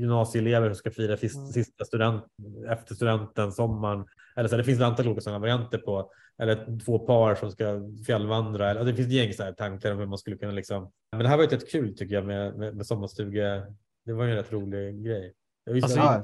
gymnasieelever 0.00 0.68
som 0.68 0.76
ska 0.76 0.90
fira 0.90 1.16
sista, 1.16 1.40
Mm. 1.40 1.52
sista 1.52 1.84
student 1.84 2.24
efter 2.68 2.94
studenten, 2.94 3.52
sommaren. 3.52 4.04
Eller 4.36 4.48
så 4.48 4.56
det 4.56 4.64
finns 4.64 4.78
ett 4.78 4.84
antal 4.86 5.06
olika 5.06 5.20
sådana 5.20 5.38
varianter 5.38 5.78
på. 5.78 6.10
Eller 6.42 6.78
två 6.84 6.98
par 6.98 7.34
som 7.34 7.50
ska 7.50 7.80
fjällvandra. 8.06 8.70
Eller, 8.70 8.84
det 8.84 8.94
finns 8.94 9.08
ett 9.08 9.14
gäng 9.14 9.32
så 9.32 9.42
här 9.42 9.52
tankar 9.52 9.92
om 9.92 9.98
hur 9.98 10.06
man 10.06 10.18
skulle 10.18 10.36
kunna 10.36 10.52
liksom. 10.52 10.90
Men 11.12 11.20
det 11.22 11.28
här 11.28 11.36
var 11.36 11.44
ju 11.44 11.50
rätt 11.50 11.70
kul 11.70 11.96
tycker 11.96 12.14
jag 12.14 12.26
med, 12.26 12.56
med, 12.58 12.76
med 12.76 12.86
sommarstuga. 12.86 13.66
Det 14.04 14.12
var 14.12 14.24
ju 14.24 14.30
en 14.30 14.36
rätt 14.36 14.52
rolig 14.52 15.04
grej. 15.04 15.32
Alltså, 15.70 16.22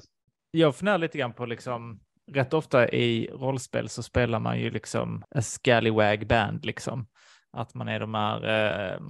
jag 0.52 0.76
funderar 0.76 0.98
lite 0.98 1.18
grann 1.18 1.32
på 1.32 1.46
liksom, 1.46 2.00
rätt 2.32 2.54
ofta 2.54 2.88
i 2.88 3.26
rollspel 3.32 3.88
så 3.88 4.02
spelar 4.02 4.40
man 4.40 4.60
ju 4.60 4.70
liksom 4.70 5.24
a 5.30 5.42
scallywag 5.42 6.26
band 6.26 6.64
liksom. 6.64 7.06
Att 7.52 7.74
man 7.74 7.88
är 7.88 8.00
de 8.00 8.14
här, 8.14 8.44
eh, 8.44 9.00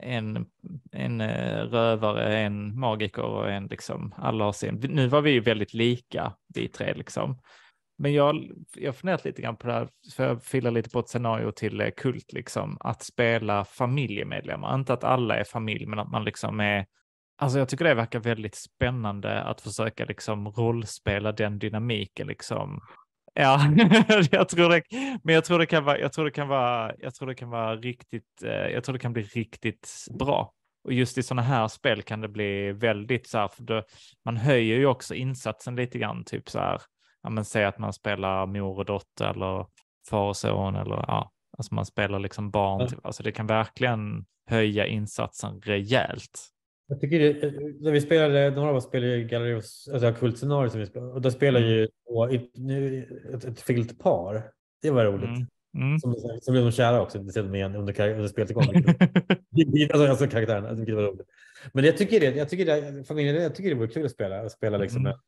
en, 0.00 0.46
en 0.92 1.20
eh, 1.20 1.64
rövare, 1.64 2.38
en 2.38 2.78
magiker 2.80 3.22
och 3.22 3.50
en 3.50 3.66
liksom, 3.66 4.14
alla 4.16 4.44
har 4.44 4.52
sin. 4.52 4.74
Nu 4.74 5.08
var 5.08 5.20
vi 5.20 5.30
ju 5.30 5.40
väldigt 5.40 5.74
lika, 5.74 6.32
vi 6.54 6.68
tre 6.68 6.94
liksom. 6.94 7.40
Men 7.98 8.12
jag 8.12 8.24
har 8.84 8.92
funderat 8.92 9.24
lite 9.24 9.42
grann 9.42 9.56
på 9.56 9.66
det 9.66 9.72
här, 9.72 9.88
för 10.16 10.24
jag 10.24 10.44
filar 10.44 10.70
lite 10.70 10.90
på 10.90 10.98
ett 10.98 11.08
scenario 11.08 11.50
till 11.50 11.80
eh, 11.80 11.90
kult, 11.96 12.32
liksom, 12.32 12.76
att 12.80 13.02
spela 13.02 13.64
familjemedlemmar. 13.64 14.74
Inte 14.74 14.92
att 14.92 15.04
alla 15.04 15.36
är 15.36 15.44
familj, 15.44 15.86
men 15.86 15.98
att 15.98 16.10
man 16.10 16.24
liksom 16.24 16.60
är 16.60 16.86
Alltså 17.42 17.58
jag 17.58 17.68
tycker 17.68 17.84
det 17.84 17.94
verkar 17.94 18.18
väldigt 18.20 18.54
spännande 18.54 19.42
att 19.42 19.60
försöka 19.60 20.04
liksom 20.04 20.48
rollspela 20.48 21.32
den 21.32 21.58
dynamiken 21.58 22.26
liksom. 22.26 22.80
Ja, 23.34 23.60
jag 24.30 24.48
tror 24.48 24.68
det, 24.68 24.82
men 25.24 25.34
jag 25.34 25.44
tror 25.44 25.58
det 25.58 25.66
kan 25.66 25.84
vara, 25.84 25.98
jag 25.98 26.12
tror 26.12 26.24
det 26.24 26.30
kan 26.30 26.48
vara, 26.48 26.92
jag 26.98 27.14
tror 27.14 27.28
det 27.28 27.34
kan 27.34 27.50
vara 27.50 27.76
riktigt, 27.76 28.42
eh, 28.44 28.50
jag 28.50 28.84
tror 28.84 28.92
det 28.92 28.98
kan 28.98 29.12
bli 29.12 29.22
riktigt 29.22 29.88
bra. 30.18 30.52
Och 30.84 30.92
just 30.92 31.18
i 31.18 31.22
sådana 31.22 31.42
här 31.42 31.68
spel 31.68 32.02
kan 32.02 32.20
det 32.20 32.28
bli 32.28 32.72
väldigt 32.72 33.28
så 33.28 33.38
här, 33.38 33.48
för 33.48 33.62
då, 33.62 33.82
man 34.24 34.36
höjer 34.36 34.76
ju 34.78 34.86
också 34.86 35.14
insatsen 35.14 35.76
lite 35.76 35.98
grann, 35.98 36.24
typ 36.24 36.50
så 36.50 36.58
här, 36.58 36.80
ja 37.22 37.30
men 37.30 37.44
säg 37.44 37.64
att 37.64 37.78
man 37.78 37.92
spelar 37.92 38.46
mor 38.46 38.78
och 38.78 38.84
dotter 38.84 39.30
eller 39.30 39.66
far 40.10 40.28
och 40.28 40.36
son 40.36 40.76
eller 40.76 40.96
ja, 40.96 41.30
alltså 41.58 41.74
man 41.74 41.86
spelar 41.86 42.18
liksom 42.18 42.50
barn, 42.50 42.80
Ja. 42.80 42.88
typ. 42.88 43.06
alltså 43.06 43.22
det 43.22 43.32
kan 43.32 43.46
verkligen 43.46 44.24
höja 44.50 44.86
insatsen 44.86 45.60
rejält. 45.60 46.48
Jag 46.92 47.00
tycker 47.00 47.18
det, 47.20 47.52
när 47.80 47.90
vi 47.92 48.00
spelade, 48.00 48.50
några 48.50 48.70
av 48.70 48.76
oss 48.76 48.84
spelade 48.84 49.16
ju 49.16 49.24
Gallery 49.24 49.54
of, 49.54 49.64
alltså 49.92 50.12
Kult-scenario 50.12 50.70
som 50.70 50.80
vi 50.80 50.86
spelade, 50.86 51.12
och 51.12 51.20
då 51.20 51.30
spelade 51.30 51.66
ju 51.66 51.88
två- 52.08 52.28
ett, 52.28 52.50
ett, 53.34 53.44
ett 53.44 53.60
filt 53.60 53.98
par. 53.98 54.42
Det 54.82 54.90
var 54.90 55.04
roligt. 55.04 55.28
Mm. 55.28 55.46
Mm. 55.76 55.98
Som, 55.98 56.14
som 56.42 56.52
blev 56.52 56.64
de 56.64 56.72
kära 56.72 57.02
också, 57.02 57.18
det 57.18 57.32
ser 57.32 57.42
de 57.42 57.54
igen 57.54 57.74
under, 57.76 58.10
under 58.10 58.28
spelet 58.28 58.50
igång. 58.50 58.64
alltså, 59.92 60.06
alltså 60.06 60.26
karaktären, 60.26 60.64
alltså, 60.64 60.76
vilket 60.76 60.94
var 60.94 61.02
roligt. 61.02 61.26
Men 61.72 61.84
jag 61.84 61.96
tycker 61.96 62.20
det, 62.20 62.36
jag 62.36 62.48
tycker 62.48 62.66
det, 62.66 63.04
familjen, 63.04 63.42
jag 63.42 63.54
tycker 63.54 63.70
det 63.70 63.76
vore 63.76 63.88
kul 63.88 64.04
att 64.04 64.10
spela, 64.12 64.40
att 64.40 64.52
spela 64.52 64.78
liksom 64.78 65.00
Mm. 65.00 65.10
med, 65.10 65.18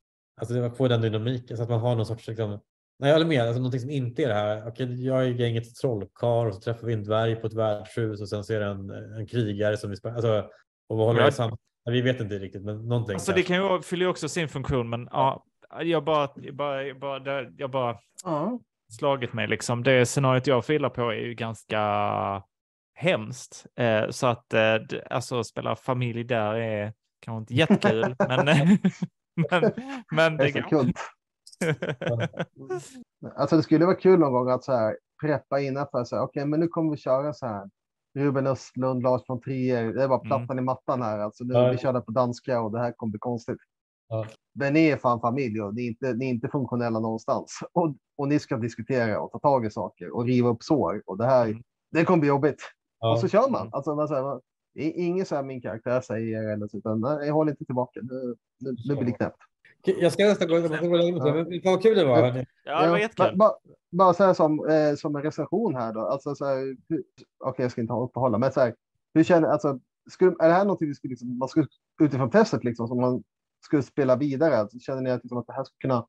alltså 0.41 0.61
att 0.63 0.77
få 0.77 0.89
den 0.89 1.01
dynamiken 1.01 1.57
så 1.57 1.63
att 1.63 1.69
man 1.69 1.81
har 1.81 1.97
någon 1.97 2.07
sorts 2.07 2.29
liksom, 2.29 2.61
Nej, 2.99 3.11
jag 3.11 3.15
håller 3.15 3.29
med. 3.29 3.43
Alltså, 3.43 3.59
någonting 3.59 3.81
som 3.81 3.91
inte 3.91 4.25
är 4.25 4.29
det 4.29 4.35
här. 4.35 4.69
Okej, 4.69 5.07
jag 5.07 5.25
är 5.25 5.29
gänget 5.29 5.75
trollkarl 5.75 6.49
och 6.49 6.55
så 6.55 6.61
träffar 6.61 6.87
vi 6.87 6.93
en 6.93 7.05
dvärg 7.05 7.37
på 7.37 7.47
ett 7.47 7.55
värdshus 7.55 8.21
och 8.21 8.29
sen 8.29 8.61
det 8.61 8.65
en, 8.67 8.91
en 8.91 9.27
krigare 9.27 9.77
som 9.77 9.91
vi 9.91 9.97
spelar. 9.97 10.15
Alltså, 10.17 10.51
och 10.89 10.97
vad 10.97 11.07
håller 11.07 11.21
Ja. 11.21 11.27
det 11.27 11.33
samman? 11.33 11.59
Vi 11.91 12.01
vet 12.01 12.21
inte 12.21 12.39
riktigt, 12.39 12.65
men 12.65 12.89
någonting. 12.89 13.15
Alltså 13.15 13.33
det 13.33 13.43
kan 13.43 13.57
ju 13.57 13.81
ju 13.97 14.07
också 14.07 14.29
sin 14.29 14.49
funktion, 14.49 14.91
men 14.91 15.09
ja, 15.11 15.45
jag 15.83 16.05
bara, 16.05 16.29
jag 16.37 16.55
bara, 16.55 16.83
jag 16.83 16.99
bara, 16.99 17.43
jag 17.57 17.71
bara 17.71 17.99
ja. 18.25 18.59
slagit 18.99 19.33
mig 19.33 19.49
liksom. 19.49 19.83
Det 19.83 20.07
scenariot 20.07 20.47
jag 20.47 20.65
filar 20.65 20.89
på 20.89 21.11
är 21.11 21.21
ju 21.21 21.35
ganska 21.35 21.81
hemskt. 22.95 23.67
Eh, 23.77 24.11
så 24.11 24.27
att 24.27 24.55
eh, 24.55 24.77
alltså 25.11 25.45
spela 25.45 25.77
familj 25.77 26.25
där 26.25 26.55
är 26.55 26.93
kanske 27.21 27.39
inte 27.39 27.55
jättekul, 27.55 28.17
men, 28.29 28.47
men, 29.51 29.73
men 30.11 30.37
Det 30.37 30.45
det 30.53 30.59
är 30.59 30.69
kul. 30.69 30.93
Alltså 33.37 33.57
det 33.57 33.63
skulle 33.63 33.85
vara 33.85 33.97
kul 33.97 34.19
någon 34.19 34.33
gång 34.33 34.51
att 34.51 34.65
så 34.65 34.73
här 34.73 34.97
preppa 35.23 35.61
innanför. 35.61 36.05
Så 36.05 36.17
här, 36.17 36.23
Okej, 36.23 36.47
men 36.47 36.61
nu 36.61 36.69
kommer 36.69 36.91
vi 36.91 36.97
köra 36.97 37.33
så 37.33 37.47
här. 37.47 37.71
Ruben 38.15 38.47
Östlund, 38.47 39.03
Lars 39.03 39.23
von 39.29 39.41
Trier. 39.41 39.93
Det 39.93 40.07
var 40.07 40.19
plattan 40.19 40.59
i 40.59 40.63
mattan 40.63 41.03
här. 41.03 41.19
Alltså 41.19 41.45
nu, 41.45 41.55
Ja. 41.55 41.71
Vi 41.71 41.79
körde 41.79 42.01
på 42.01 42.11
danska 42.13 42.61
och 42.61 42.73
det 42.73 42.79
här 42.79 42.93
kommer 42.93 43.11
bli 43.11 43.19
konstigt. 43.19 43.59
Ja. 44.09 44.27
Men 44.55 44.73
ni 44.73 44.87
är 44.87 44.97
fan 44.97 45.21
familj 45.21 45.63
och 45.63 45.75
ni 45.75 45.83
är 45.83 45.89
inte, 45.89 46.13
ni 46.15 46.25
är 46.25 46.31
inte 46.31 46.49
funktionella 46.49 47.01
någonstans. 47.01 47.59
Och, 47.73 47.95
och 48.19 48.29
ni 48.29 48.39
ska 48.39 48.57
diskutera 48.57 49.21
och 49.21 49.33
ta 49.33 49.39
tag 49.39 49.67
i 49.67 49.71
saker 49.71 50.17
och 50.17 50.25
riva 50.25 50.49
upp 50.49 50.63
sår. 50.63 51.03
Och 51.07 51.19
det 51.19 51.27
här, 51.27 51.47
Mm. 51.47 51.63
det 51.91 52.05
kommer 52.05 52.19
bli 52.21 52.29
jobbigt. 52.29 52.63
Ja. 53.01 53.13
Och 53.13 53.21
så 53.21 53.29
kör 53.29 53.51
man. 53.51 53.69
Alltså, 53.73 53.95
man, 53.95 54.09
så 54.09 54.15
här, 54.15 54.23
man, 54.23 54.41
det 54.75 54.87
är 54.87 54.93
inget 55.07 55.29
så 55.29 55.35
här 55.37 55.43
min 55.43 55.61
karaktär 55.61 56.01
säger 56.01 56.49
eller 56.53 56.69
så, 56.69 56.79
utan 56.79 57.01
nej, 57.01 57.27
jag 57.27 57.35
håller 57.35 57.51
inte 57.53 57.65
tillbaka. 57.65 58.01
Nu, 58.03 58.35
nu, 58.61 58.77
nu 58.89 58.95
blir 58.97 59.05
det 59.07 59.13
knäppt. 59.13 59.37
Jag 59.85 60.13
ska 60.13 60.25
nästan 60.25 60.49
gå, 60.49 60.55
gå 60.61 60.67
och. 60.67 61.35
Men 61.35 61.61
vad 61.65 61.83
kul 61.83 61.97
det 61.99 62.05
var. 62.05 62.47
Ja, 62.65 62.83
det 62.85 62.91
var 62.91 62.99
jättekul. 62.99 63.39
Bara 63.93 64.15
så 64.15 64.25
här 64.25 64.35
som, 64.35 64.69
eh, 64.69 64.95
som 64.95 65.17
en 65.17 65.23
recension 65.23 65.75
här 65.75 65.93
då. 65.93 66.01
Alltså 66.01 66.35
så 66.35 66.45
här, 66.47 66.57
hur- 66.89 67.05
okej, 67.45 67.63
jag 67.65 67.71
ska 67.71 67.81
inte 67.81 67.93
uppehålla, 67.95 68.39
men 68.39 68.53
så 68.53 68.61
här, 68.61 68.75
hur 69.15 69.25
känner, 69.25 69.49
alltså, 69.49 69.79
skulle, 70.11 70.31
är 70.41 70.49
det 70.49 70.55
här 70.55 70.65
någonting 70.65 70.89
vi 70.89 70.95
skulle, 70.95 71.11
liksom, 71.11 71.39
man 71.39 71.49
skulle, 71.49 71.67
utifrån 72.03 72.31
testet 72.31 72.65
liksom, 72.65 72.89
som 72.89 73.01
man 73.01 73.23
skulle 73.65 73.83
spela 73.83 74.17
vidare? 74.17 74.57
Alltså, 74.57 74.79
känner 74.79 75.03
ni 75.03 75.11
att, 75.11 75.23
liksom, 75.25 75.39
att 75.39 75.47
det 75.47 75.53
här 75.53 75.65
skulle 75.65 75.79
kunna, 75.93 76.07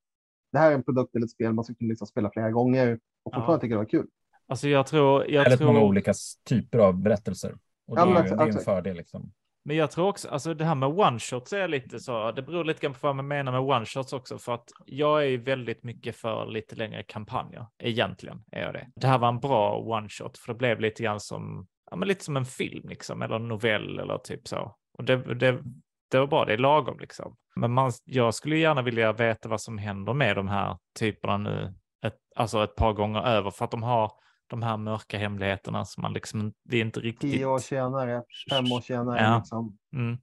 det 0.51 0.57
här 0.57 0.71
är 0.71 0.75
en 0.75 0.83
produkt 0.83 1.15
eller 1.15 1.25
ett 1.25 1.31
spel 1.31 1.53
man 1.53 1.63
skulle 1.63 1.75
kunna 1.77 1.89
liksom, 1.89 2.07
spela 2.07 2.29
flera 2.29 2.51
gånger 2.51 2.93
och 3.23 3.33
fortfarande 3.33 3.53
Ja. 3.53 3.59
tycka 3.59 3.73
det 3.73 3.77
var 3.77 3.85
kul? 3.85 4.07
Alltså 4.47 4.67
jag 4.67 4.87
tror, 4.87 5.25
jag 5.29 5.43
Väldigt 5.43 5.61
många 5.67 5.79
tror, 5.79 5.87
olika 5.89 6.11
s- 6.11 6.33
typer 6.43 6.77
av 6.79 6.97
berättelser. 7.01 7.51
Och 7.87 7.95
det, 7.95 8.01
Ja, 8.01 8.05
men 8.05 8.15
är, 8.17 8.21
exakt, 8.21 8.37
det 8.37 8.41
är 8.41 8.45
en 8.45 8.49
exakt. 8.49 8.65
fördel. 8.65 8.97
Liksom. 8.97 9.31
Men 9.67 9.77
jag 9.77 9.91
tror 9.91 10.07
också, 10.07 10.29
alltså 10.29 10.53
det 10.53 10.65
här 10.65 10.75
med 10.75 10.89
one-shots 10.89 11.55
är 11.55 11.67
lite 11.67 11.99
så, 11.99 12.31
det 12.31 12.41
beror 12.41 12.63
lite 12.63 12.81
grann 12.81 12.93
på 12.93 13.07
vad 13.07 13.15
man 13.15 13.27
menar 13.27 13.51
med 13.51 13.61
one-shots 13.61 14.15
också, 14.15 14.37
för 14.37 14.53
att 14.53 14.69
jag 14.85 15.23
är 15.23 15.27
ju 15.27 15.37
väldigt 15.37 15.83
mycket 15.83 16.15
för 16.15 16.45
lite 16.45 16.75
längre 16.75 17.03
kampanjer, 17.03 17.65
egentligen 17.79 18.43
är 18.51 18.61
jag 18.61 18.73
det. 18.73 18.87
Det 18.95 19.07
här 19.07 19.17
var 19.17 19.27
en 19.27 19.39
bra 19.39 19.81
one-shot, 19.81 20.37
för 20.37 20.53
det 20.53 20.57
blev 20.57 20.79
lite 20.79 21.03
grann 21.03 21.19
som, 21.19 21.67
ja 21.91 21.97
men 21.97 22.07
lite 22.07 22.23
som 22.23 22.37
en 22.37 22.45
film 22.45 22.89
liksom, 22.89 23.21
eller 23.21 23.35
en 23.35 23.47
novell 23.47 23.99
eller 23.99 24.17
typ 24.17 24.47
så. 24.47 24.75
Och 24.97 25.03
det, 25.03 25.35
det, 25.35 25.63
det 26.11 26.19
var 26.19 26.27
bra, 26.27 26.45
det 26.45 26.53
är 26.53 26.57
lagom 26.57 26.99
liksom. 26.99 27.35
Men 27.55 27.71
man, 27.71 27.91
jag 28.03 28.33
skulle 28.33 28.57
gärna 28.57 28.81
vilja 28.81 29.13
veta 29.13 29.49
vad 29.49 29.61
som 29.61 29.77
händer 29.77 30.13
med 30.13 30.35
de 30.35 30.47
här 30.47 30.77
typerna 30.99 31.37
nu, 31.37 31.73
ett, 32.05 32.17
alltså 32.35 32.63
ett 32.63 32.75
par 32.75 32.93
gånger 32.93 33.21
över, 33.21 33.51
för 33.51 33.65
att 33.65 33.71
de 33.71 33.83
har 33.83 34.11
de 34.47 34.63
här 34.63 34.77
mörka 34.77 35.17
hemligheterna 35.17 35.85
som 35.85 36.01
man 36.01 36.13
liksom, 36.13 36.53
det 36.63 36.77
är 36.77 36.81
inte 36.81 36.99
riktigt. 36.99 37.31
Tio 37.31 37.45
år 37.45 37.59
senare, 37.59 38.23
fem 38.51 38.71
år 38.71 38.81
senare. 38.81 39.19
Ja. 39.21 39.37
Liksom. 39.37 39.77
Mm. 39.93 40.17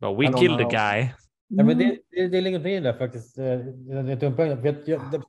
But 0.00 0.18
we 0.18 0.38
killed 0.40 0.58
the 0.58 0.76
guy. 0.76 1.08
Ja, 1.48 1.64
men 1.64 1.78
det, 1.78 1.98
det, 2.10 2.28
det 2.28 2.40
ligger 2.40 2.58
det 2.58 2.80
där 2.80 2.92
faktiskt. 2.92 3.38
Eh, 3.38 3.44
spelet 3.44 4.22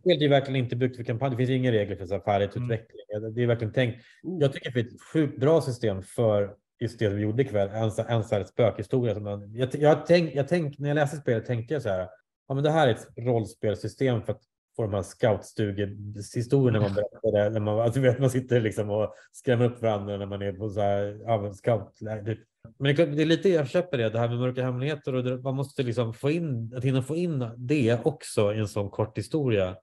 är 0.06 0.22
ju 0.22 0.28
verkligen 0.28 0.56
inte 0.64 0.76
byggt 0.76 0.98
för 0.98 1.04
kampanj. 1.04 1.32
Det 1.32 1.38
finns 1.38 1.50
inga 1.50 1.72
regler 1.72 1.96
för 1.96 2.06
så 2.06 2.20
färdigutveckling. 2.20 3.02
Mm. 3.18 3.34
Det 3.34 3.44
är 3.44 3.48
verkligen 3.48 3.74
tänkt. 3.74 4.06
Jag 4.24 4.54
tycker 4.54 4.72
det 4.72 4.80
är 4.80 4.84
ett 4.84 5.02
sjukt 5.14 5.40
bra 5.40 5.62
system 5.62 6.04
för 6.04 6.54
just 6.80 7.00
det 7.00 7.10
vi 7.10 7.22
gjorde 7.22 7.44
ikväll. 7.44 7.70
En, 7.70 7.92
så- 7.92 8.06
en 8.08 8.24
så 8.24 8.36
här 8.36 8.44
spökhistoria. 8.44 9.14
Som 9.14 9.24
man, 9.24 9.56
jag, 9.56 9.70
jag, 9.76 10.06
tänk, 10.06 10.36
jag 10.36 10.48
tänk, 10.48 10.80
när 10.80 10.88
jag 10.90 10.96
läste 10.96 11.18
spelet 11.18 11.46
tänkte 11.46 11.74
jag 11.74 11.84
så 11.84 11.90
här. 11.90 12.08
Ja, 12.48 12.54
men 12.56 12.64
det 12.64 12.72
här 12.72 12.88
är 12.88 12.92
ett 12.92 13.08
rollspelsystem 13.18 14.22
för 14.22 14.34
att 14.34 14.42
få 14.78 14.84
de 14.84 14.94
här 14.94 15.02
scoutstugehistorierna 15.04 16.80
man 16.80 16.94
berättar. 16.94 17.32
där, 17.32 17.50
När 17.50 17.60
man, 17.60 17.80
alltså, 17.80 18.00
vet, 18.00 18.20
man 18.20 18.30
sitter 18.30 18.62
liksom 18.62 18.90
och 18.90 19.14
skrämmer 19.32 19.66
upp 19.66 19.82
varandra 19.82 20.18
när 20.18 20.26
man 20.26 20.42
är 20.42 20.54
på 20.54 20.70
så 20.70 20.80
här, 20.82 21.20
ja, 21.26 21.54
scout. 21.54 21.96
typ. 21.96 22.40
Men 22.78 22.84
det 22.86 22.90
är, 22.90 22.96
klart, 22.96 23.16
det 23.16 23.22
är 23.22 23.26
lite, 23.26 23.50
jag 23.50 23.68
köper 23.68 23.98
det, 23.98 24.10
det 24.10 24.20
här 24.20 24.30
med 24.30 24.38
mörka 24.40 24.64
hemligheter 24.64 25.16
och 25.16 25.24
det, 25.24 25.38
man 25.38 25.56
måste 25.56 25.84
liksom 25.84 26.14
få 26.14 26.30
in, 26.32 26.74
att 26.78 26.84
hinna 26.84 27.02
få 27.02 27.16
in 27.16 27.50
det 27.58 28.06
också 28.06 28.54
i 28.54 28.60
en 28.60 28.68
sån 28.68 28.90
kort 28.90 29.18
historia. 29.18 29.76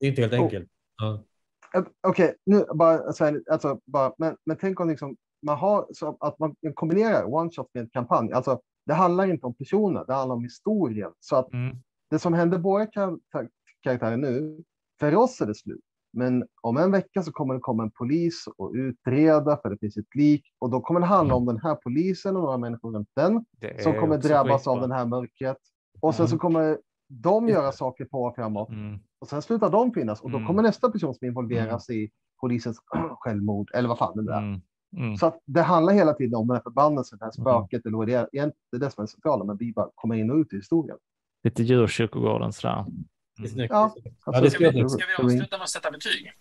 Det 0.00 0.06
är 0.06 0.10
inte 0.10 0.20
helt 0.22 0.32
Oh. 0.32 0.40
enkelt. 0.42 0.68
Ja. 1.02 1.24
Eh, 1.74 1.84
Okej, 2.08 2.34
nu 2.46 2.64
bara, 2.74 2.98
alltså, 3.48 3.80
bara 3.84 4.12
men, 4.18 4.36
men 4.46 4.56
tänk 4.60 4.80
om 4.80 4.88
liksom, 4.88 5.16
man 5.46 5.58
har 5.58 5.86
så 5.92 6.16
att 6.20 6.38
man 6.38 6.54
kombinerar 6.74 7.34
one 7.34 7.50
shot 7.50 7.70
med 7.74 7.82
en 7.82 7.90
kampanj. 7.90 8.32
Alltså, 8.32 8.60
det 8.86 8.94
handlar 8.94 9.26
inte 9.26 9.46
om 9.46 9.54
personer, 9.54 10.04
det 10.06 10.12
handlar 10.14 10.36
om 10.36 10.42
historien. 10.42 11.10
Så 11.20 11.36
att 11.36 11.52
Mm. 11.52 11.76
det 12.10 12.18
som 12.18 12.34
händer 12.34 12.58
våra 12.58 12.86
kar- 13.82 13.90
karaktärer 13.98 14.16
nu, 14.16 14.62
för 15.00 15.16
oss 15.16 15.40
är 15.40 15.46
det 15.46 15.54
slut. 15.54 15.80
Men 16.12 16.44
om 16.62 16.76
en 16.76 16.90
vecka 16.92 17.22
så 17.22 17.32
kommer 17.32 17.54
det 17.54 17.60
komma 17.60 17.82
en 17.82 17.90
polis 17.90 18.44
och 18.56 18.72
utreda 18.74 19.56
för 19.56 19.70
det 19.70 19.78
finns 19.78 19.96
ett 19.96 20.14
lik 20.14 20.44
och 20.58 20.70
då 20.70 20.80
kommer 20.80 21.00
det 21.00 21.06
handla 21.06 21.34
om 21.34 21.46
den 21.46 21.58
här 21.58 21.74
polisen 21.74 22.36
och 22.36 22.42
några 22.42 22.58
människor 22.58 22.92
runt 22.92 23.08
den 23.16 23.44
Det 23.60 23.82
som 23.82 23.92
kommer 23.94 24.18
drabbas 24.18 24.66
av 24.66 24.74
skitbra. 24.74 24.86
den 24.88 24.96
här 24.98 25.06
mörkret. 25.06 25.56
Och 26.00 26.14
sen 26.14 26.22
Mm. 26.24 26.30
så 26.30 26.38
kommer 26.38 26.78
de 27.08 27.48
göra 27.48 27.72
saker 27.72 28.04
på 28.04 28.22
och 28.24 28.34
framåt 28.34 28.68
Mm. 28.68 28.98
och 29.18 29.28
sen 29.28 29.42
slutar 29.42 29.70
de 29.70 29.92
finnas 29.92 30.20
och 30.20 30.30
då 30.30 30.36
Mm. 30.36 30.46
kommer 30.46 30.62
nästa 30.62 30.90
person 30.90 31.14
som 31.14 31.26
involveras 31.26 31.90
i 31.90 32.10
polisens 32.40 32.78
självmord 33.20 33.70
eller 33.74 33.88
vad 33.88 33.98
fan 33.98 34.24
det 34.26 34.32
är. 34.32 34.38
Mm. 34.38 34.60
Mm. 34.96 35.16
Så 35.16 35.26
att 35.26 35.38
det 35.46 35.62
handlar 35.62 35.92
hela 35.92 36.12
tiden 36.12 36.34
om 36.34 36.46
den 36.48 36.54
här 36.56 36.62
förbannelsen, 36.62 37.18
det 37.18 37.24
här 37.24 37.32
Mm. 37.38 37.42
spöket 37.64 37.86
eller 37.86 37.96
vad 37.96 38.06
det 38.06 38.14
är. 38.14 38.28
Det 38.32 38.76
är 38.76 38.80
det 38.80 38.90
som 38.90 39.02
är 39.02 39.06
centrala, 39.06 39.44
men 39.44 39.56
vi 39.56 39.72
bara 39.72 39.88
kommer 39.94 40.14
in 40.14 40.30
och 40.30 40.36
ut 40.36 40.52
i 40.52 40.56
historien. 40.56 40.96
Lite 41.44 41.62
djurkyrkogården 41.62 42.52
sådär. 42.52 42.84
Mm. 43.38 43.66
Ja. 43.70 43.94
Ja, 44.26 44.40
det 44.40 44.50
ska 44.50 44.64
jag 44.64 44.90
Ska 44.90 45.04
vi 45.18 45.24
avsluta 45.24 45.56
med 45.58 45.64
att 45.64 45.70
sätta 45.70 45.90
betyg? 45.90 46.32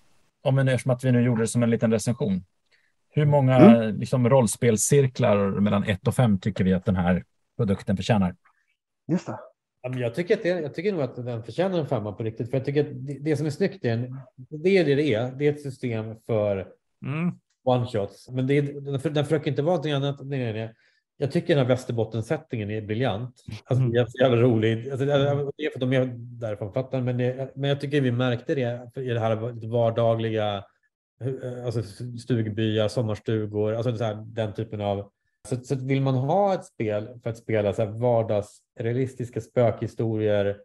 Om 0.41 0.55
vi 0.55 0.63
nu, 0.63 0.71
eftersom 0.71 0.91
att 0.91 1.03
vi 1.03 1.11
nu 1.11 1.21
gjorde 1.21 1.43
det 1.43 1.47
som 1.47 1.63
en 1.63 1.69
liten 1.69 1.91
recension. 1.91 2.43
Hur 3.09 3.25
många 3.25 3.55
Mm. 3.57 3.95
liksom, 3.99 4.29
rollspelscirklar 4.29 5.37
mellan 5.59 5.83
1 5.83 6.07
och 6.07 6.15
5 6.15 6.39
tycker 6.39 6.63
vi 6.63 6.73
att 6.73 6.85
den 6.85 6.95
här 6.95 7.23
produkten 7.57 7.97
förtjänar? 7.97 8.35
Just 9.07 9.25
det. 9.27 9.39
Ja, 9.81 9.89
men 9.89 9.99
jag, 9.99 10.15
tycker 10.15 10.37
att 10.37 10.43
det, 10.43 10.49
jag 10.49 10.73
tycker 10.73 10.91
nog 10.91 11.01
att 11.01 11.15
den 11.15 11.43
förtjänar 11.43 11.79
en 11.79 11.87
femma 11.87 12.11
på 12.13 12.23
riktigt. 12.23 12.49
För 12.49 12.57
jag 12.57 12.65
tycker 12.65 12.81
att 12.81 13.07
det, 13.07 13.17
det 13.19 13.37
som 13.37 13.45
är 13.45 13.49
snyggt 13.49 13.85
är, 13.85 13.93
en, 13.93 14.17
det 14.63 14.77
är 14.77 14.85
det 14.85 14.95
det 14.95 15.13
är. 15.13 15.31
Det 15.31 15.47
är 15.47 15.51
ett 15.53 15.61
system 15.61 16.15
för 16.25 16.67
Mm. 17.05 17.31
one 17.63 17.85
shots. 17.87 18.29
Men 18.29 18.47
det 18.47 18.53
är, 18.57 18.61
den, 18.61 19.13
den 19.13 19.25
försöker 19.25 19.49
inte 19.49 19.61
vara 19.61 19.71
någonting 19.75 19.93
annat. 19.93 20.19
Nej, 20.23 20.39
nej, 20.39 20.53
nej. 20.53 20.73
Jag 21.21 21.31
tycker 21.31 21.55
den 21.55 21.65
här 21.65 21.69
Västerbotten-settingen 21.69 22.71
är 22.71 22.81
briljant. 22.81 23.43
Alltså, 23.65 23.85
Mm. 23.85 24.05
jävla 24.21 24.37
rolig. 24.37 24.89
Alltså, 24.89 25.05
det 25.05 25.13
är 25.13 25.69
för 25.69 25.75
att 25.75 25.79
de 25.79 25.93
är 25.93 26.05
därifrån, 26.15 26.73
fattar 26.73 27.01
men, 27.01 27.17
det, 27.17 27.51
men 27.55 27.69
jag 27.69 27.81
tycker 27.81 28.01
vi 28.01 28.11
märkte 28.11 28.55
det 28.55 29.01
i 29.01 29.07
det 29.07 29.19
här 29.19 29.67
vardagliga, 29.67 30.63
eh, 31.23 31.65
alltså 31.65 31.83
stugbyar, 32.19 32.87
sommarstugor, 32.87 33.73
alltså 33.73 33.97
så 33.97 34.03
här, 34.03 34.15
den 34.25 34.53
typen 34.53 34.81
av. 34.81 35.11
Så, 35.49 35.55
så 35.55 35.75
vill 35.75 36.01
man 36.01 36.15
ha 36.15 36.53
ett 36.53 36.65
spel 36.65 37.09
för 37.23 37.29
att 37.29 37.37
spela 37.37 37.73
så 37.73 37.81
här 37.85 37.89
vardagsrealistiska 37.91 39.41
spökhistorier 39.41 40.57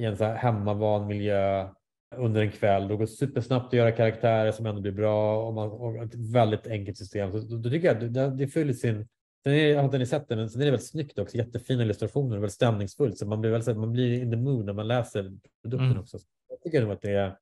i 0.00 0.04
en 0.04 0.16
så 0.16 0.24
här 0.24 0.34
hemmavan 0.36 1.06
miljö 1.06 1.68
under 2.16 2.40
en 2.42 2.50
kväll. 2.50 2.88
Då 2.88 2.96
går 2.96 3.04
det 3.04 3.10
supersnabbt 3.12 3.66
att 3.66 3.72
göra 3.72 3.92
karaktärer 3.92 4.52
som 4.52 4.66
ändå 4.66 4.80
blir 4.80 4.92
bra 4.92 5.46
och, 5.46 5.54
man, 5.54 5.70
och 5.70 5.96
ett 5.96 6.14
väldigt 6.14 6.66
enkelt 6.66 6.98
system. 6.98 7.32
Så, 7.32 7.38
då, 7.38 7.56
då 7.56 7.70
tycker 7.70 7.86
jag 7.88 7.96
att 8.04 8.14
det, 8.14 8.30
det 8.30 8.48
fyller 8.48 8.72
sin 8.72 9.06
Sen 9.46 9.52
är, 9.52 9.84
inte 9.84 9.98
ni 9.98 10.06
sett 10.06 10.28
det, 10.28 10.36
men 10.36 10.50
sen 10.50 10.60
är 10.60 10.64
det 10.64 10.70
väldigt 10.70 10.88
snyggt 10.88 11.18
också. 11.18 11.36
Jättefina 11.36 11.82
illustrationer 11.82 12.36
väldigt 12.36 12.52
stämningsfullt. 12.52 13.18
Så 13.18 13.26
man 13.26 13.40
blir, 13.40 13.50
väldigt, 13.50 13.76
man 13.76 13.92
blir 13.92 14.22
in 14.22 14.30
the 14.30 14.36
mood 14.36 14.64
när 14.66 14.72
man 14.72 14.88
läser 14.88 15.22
produkten 15.62 15.90
Mm. 15.90 16.00
också. 16.00 16.18
Så 16.18 16.26
jag 16.48 16.62
tycker 16.62 16.82
nog 16.82 16.92
att 16.92 17.02
det 17.02 17.10
är... 17.10 17.36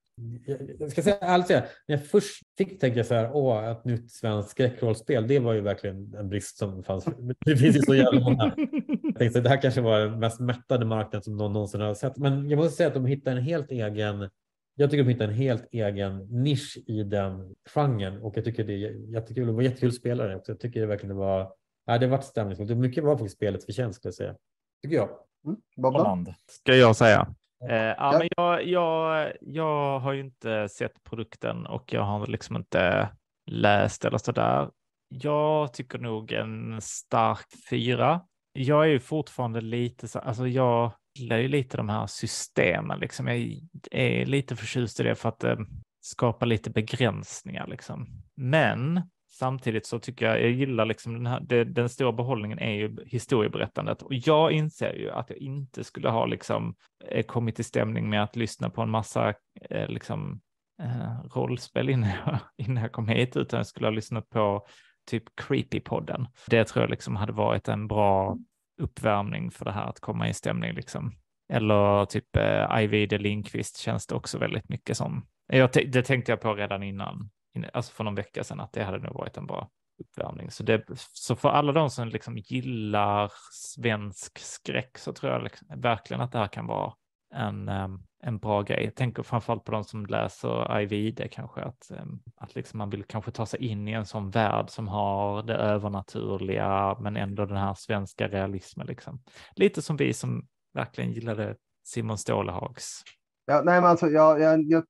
Jag, 0.79 0.91
ska 0.91 1.03
säga 1.03 1.17
ärligt 1.21 1.47
säga, 1.47 1.65
när 1.89 1.97
jag 1.97 2.07
först 2.07 2.43
fick 2.59 2.81
tänka 2.81 2.97
jag 2.97 3.07
så 3.07 3.15
här, 3.15 3.31
åh, 3.33 3.71
ett 3.71 3.85
nytt 3.85 4.11
svenskt 4.11 4.51
skräckrollspel, 4.51 5.29
det 5.29 5.39
var 5.39 5.53
ju 5.53 5.61
verkligen 5.61 6.15
en 6.15 6.29
brist 6.29 6.59
som 6.59 6.83
fanns. 6.83 7.05
Det 7.47 7.57
finns 7.57 7.77
ju 7.77 7.81
så 7.81 7.95
jävla 7.95 8.21
många. 8.21 8.55
Jag 9.03 9.17
tänkte, 9.17 9.41
det 9.41 9.49
här 9.49 9.63
kanske 9.63 9.81
var 9.81 10.01
den 10.01 10.19
mest 10.19 10.41
mättade 10.41 10.85
marknaden 10.85 11.23
som 11.23 11.37
någon 11.37 11.53
någonsin 11.53 11.81
har 11.81 11.95
sett. 11.95 12.17
Men 12.17 12.51
jag 12.51 12.57
måste 12.57 12.77
säga 12.77 12.87
att 12.87 12.95
de 12.95 13.07
hittar 13.07 13.33
en 13.33 13.43
helt 13.43 13.71
egen 13.71 14.29
jag 14.75 14.91
tycker 14.91 15.05
de 15.05 15.11
hittar 15.11 15.25
en 15.25 15.35
helt 15.35 15.69
egen 15.71 16.19
nisch 16.19 16.79
i 16.87 17.03
den 17.03 17.55
genren 17.75 18.23
och 18.23 18.37
jag 18.37 18.45
tycker 18.45 18.65
det 18.65 18.73
är 18.73 19.15
jättekul. 19.15 19.47
Det 19.47 19.53
var 19.53 19.63
jättekul 19.63 19.93
spelare 19.93 20.37
också. 20.37 20.53
Jag 20.53 20.61
tycker 20.61 20.87
verkligen 20.87 21.17
det 21.17 21.21
var. 21.21 21.53
Ja, 21.85 21.99
det 21.99 22.07
varit 22.07 22.25
stämningsfullt. 22.25 22.69
Det 22.69 22.75
mycket 22.75 23.05
var 23.05 23.17
faktiskt 23.17 23.37
spelets 23.37 23.67
förtjänst 23.67 23.97
skulle 23.97 24.09
jag 24.09 24.15
säga. 24.15 24.35
Tycker 24.83 24.97
jag. 24.97 25.09
Mm. 25.47 25.61
Holland. 25.77 26.35
Ska 26.51 26.75
jag 26.75 26.97
säga. 26.97 27.35
Eh, 27.69 27.77
ja, 27.77 27.95
Ja. 27.99 28.19
men 28.19 28.29
jag, 28.37 28.67
jag, 28.67 29.33
jag 29.41 29.99
har 29.99 30.13
ju 30.13 30.21
inte 30.21 30.69
sett 30.69 31.05
produkten 31.05 31.67
och 31.67 31.93
jag 31.93 32.03
har 32.03 32.27
liksom 32.27 32.57
inte 32.57 33.09
läst 33.51 34.05
eller 34.05 34.19
så 34.19 34.33
där. 34.33 34.71
Jag 35.09 35.73
tycker 35.73 35.99
nog 35.99 36.33
en 36.33 36.81
stark 36.81 37.47
fyra. 37.71 38.21
Jag 38.53 38.85
är 38.85 38.89
ju 38.89 39.01
fortfarande 39.01 39.61
lite 39.61 40.09
så, 40.09 40.19
alltså 40.19 40.49
jag 40.49 40.93
gillar 41.19 41.39
ju 41.39 41.49
lite 41.49 41.77
de 41.77 41.89
här 41.89 42.07
systemen 42.07 42.99
liksom. 42.99 43.29
Jag 43.29 43.61
är 43.91 44.27
lite 44.27 44.57
förtjust 44.57 45.01
i 45.01 45.03
det 45.03 45.15
för 45.15 45.29
att 45.29 45.39
det 45.39 45.59
skapar 46.01 46.47
lite 46.47 46.71
begränsningar 46.71 47.67
liksom. 47.67 48.07
Men 48.37 49.03
samtidigt 49.43 49.87
så 49.87 49.99
tycker 49.99 50.27
jag, 50.27 50.43
jag 50.43 50.51
gillar 50.51 50.87
liksom 50.87 51.13
den 51.15 51.27
här, 51.27 51.41
det, 51.41 51.65
den 51.65 51.89
stora 51.89 52.13
behållningen 52.13 52.59
är 52.59 52.73
ju 52.73 52.97
historieberättandet 53.07 54.03
och 54.03 54.15
jag 54.15 54.53
inser 54.53 54.95
ju 54.95 55.11
att 55.11 55.31
jag 55.31 55.39
inte 55.39 55.85
skulle 55.85 56.09
ha 56.09 56.27
liksom 56.27 56.75
eh, 57.09 57.23
kommit 57.23 57.61
i 57.61 57.63
stämning 57.63 58.11
med 58.11 58.23
att 58.23 58.37
lyssna 58.37 58.71
på 58.71 58.83
en 58.83 58.91
massa 58.91 59.35
eh, 59.71 59.89
liksom 59.89 60.41
eh, 60.83 61.25
rollspel 61.35 61.91
innan 61.91 62.11
jag, 62.11 62.39
innan 62.67 62.83
jag 62.83 62.93
kom 62.93 63.09
hit, 63.09 63.37
utan 63.37 63.57
jag 63.57 63.67
skulle 63.67 63.87
ha 63.87 63.93
lyssnat 63.93 64.31
på 64.31 64.67
typ 65.11 65.25
Creepy-podden. 65.41 66.27
Det 66.47 66.65
tror 66.65 66.83
jag 66.83 66.91
liksom 66.91 67.17
hade 67.17 67.33
varit 67.33 67.69
en 67.69 67.89
bra 67.89 68.37
uppvärmning 68.83 69.51
för 69.51 69.65
det 69.65 69.73
här 69.73 69.87
att 69.87 70.01
komma 70.01 70.29
i 70.29 70.35
stämning 70.35 70.75
liksom. 70.75 71.13
Eller 71.53 72.05
typ 72.05 72.37
eh, 72.37 72.83
Ivy 72.83 73.07
de 73.07 73.19
Lindqvist 73.19 73.77
känns 73.79 74.07
det 74.07 74.15
också 74.15 74.39
väldigt 74.39 74.69
mycket 74.69 74.97
som. 74.97 75.27
Jag 75.47 75.71
det 75.73 76.03
tänkte 76.03 76.33
jag 76.33 76.41
på 76.41 76.55
redan 76.55 76.83
innan, 76.83 77.31
alltså 77.73 77.93
för 77.93 78.05
någon 78.05 78.15
vecka 78.15 78.45
sedan, 78.45 78.61
att 78.61 78.73
det 78.73 78.85
hade 78.85 78.99
nog 78.99 79.15
varit 79.15 79.37
en 79.37 79.47
bra 79.47 79.71
uppvärmning. 79.99 80.51
Så, 80.51 80.63
det, 80.63 80.85
så 81.13 81.37
för 81.37 81.49
alla 81.49 81.73
de 81.73 81.91
som 81.91 82.09
liksom 82.09 82.39
gillar 82.39 83.33
svensk 83.53 84.39
skräck 84.39 84.99
så 84.99 85.13
tror 85.13 85.33
jag 85.33 85.43
liksom, 85.43 85.69
verkligen 85.81 86.21
att 86.21 86.33
det 86.33 86.39
här 86.39 86.49
kan 86.49 86.67
vara 86.67 86.93
en, 87.35 87.69
ehm, 87.69 88.03
en 88.23 88.39
bra 88.39 88.63
grej. 88.63 88.85
Jag 88.85 88.95
tänker 88.95 89.23
framförallt 89.23 89.65
på 89.65 89.73
de 89.73 89.85
som 89.85 90.07
läser 90.07 90.81
IVD 90.81 91.29
kanske, 91.33 91.61
att, 91.61 91.91
ehm, 91.91 92.21
att 92.37 92.55
liksom 92.55 92.79
man 92.79 92.91
vill 92.91 93.05
kanske 93.05 93.31
ta 93.31 93.47
sig 93.47 93.65
in 93.65 93.89
i 93.89 93.93
en 93.93 94.07
sån 94.07 94.31
värld 94.31 94.71
som 94.71 94.89
har 94.89 95.43
det 95.43 95.55
övernaturliga, 95.55 96.97
men 97.01 97.17
ändå 97.17 97.47
den 97.47 97.57
här 97.57 97.75
svenska 97.75 98.29
realismen. 98.29 98.87
Liksom. 98.87 99.23
Lite 99.57 99.83
som 99.83 99.97
vi 99.97 100.15
som 100.15 100.47
verkligen 100.75 101.13
gillade 101.13 101.57
Simon 101.85 102.19
Stålehags. 102.19 103.03
Ja, 103.47 103.63
nej, 103.65 103.81
men 103.81 103.91
alltså, 103.91 104.07
jag, 104.07 104.41
jag, 104.41 104.63
jag, 104.63 104.85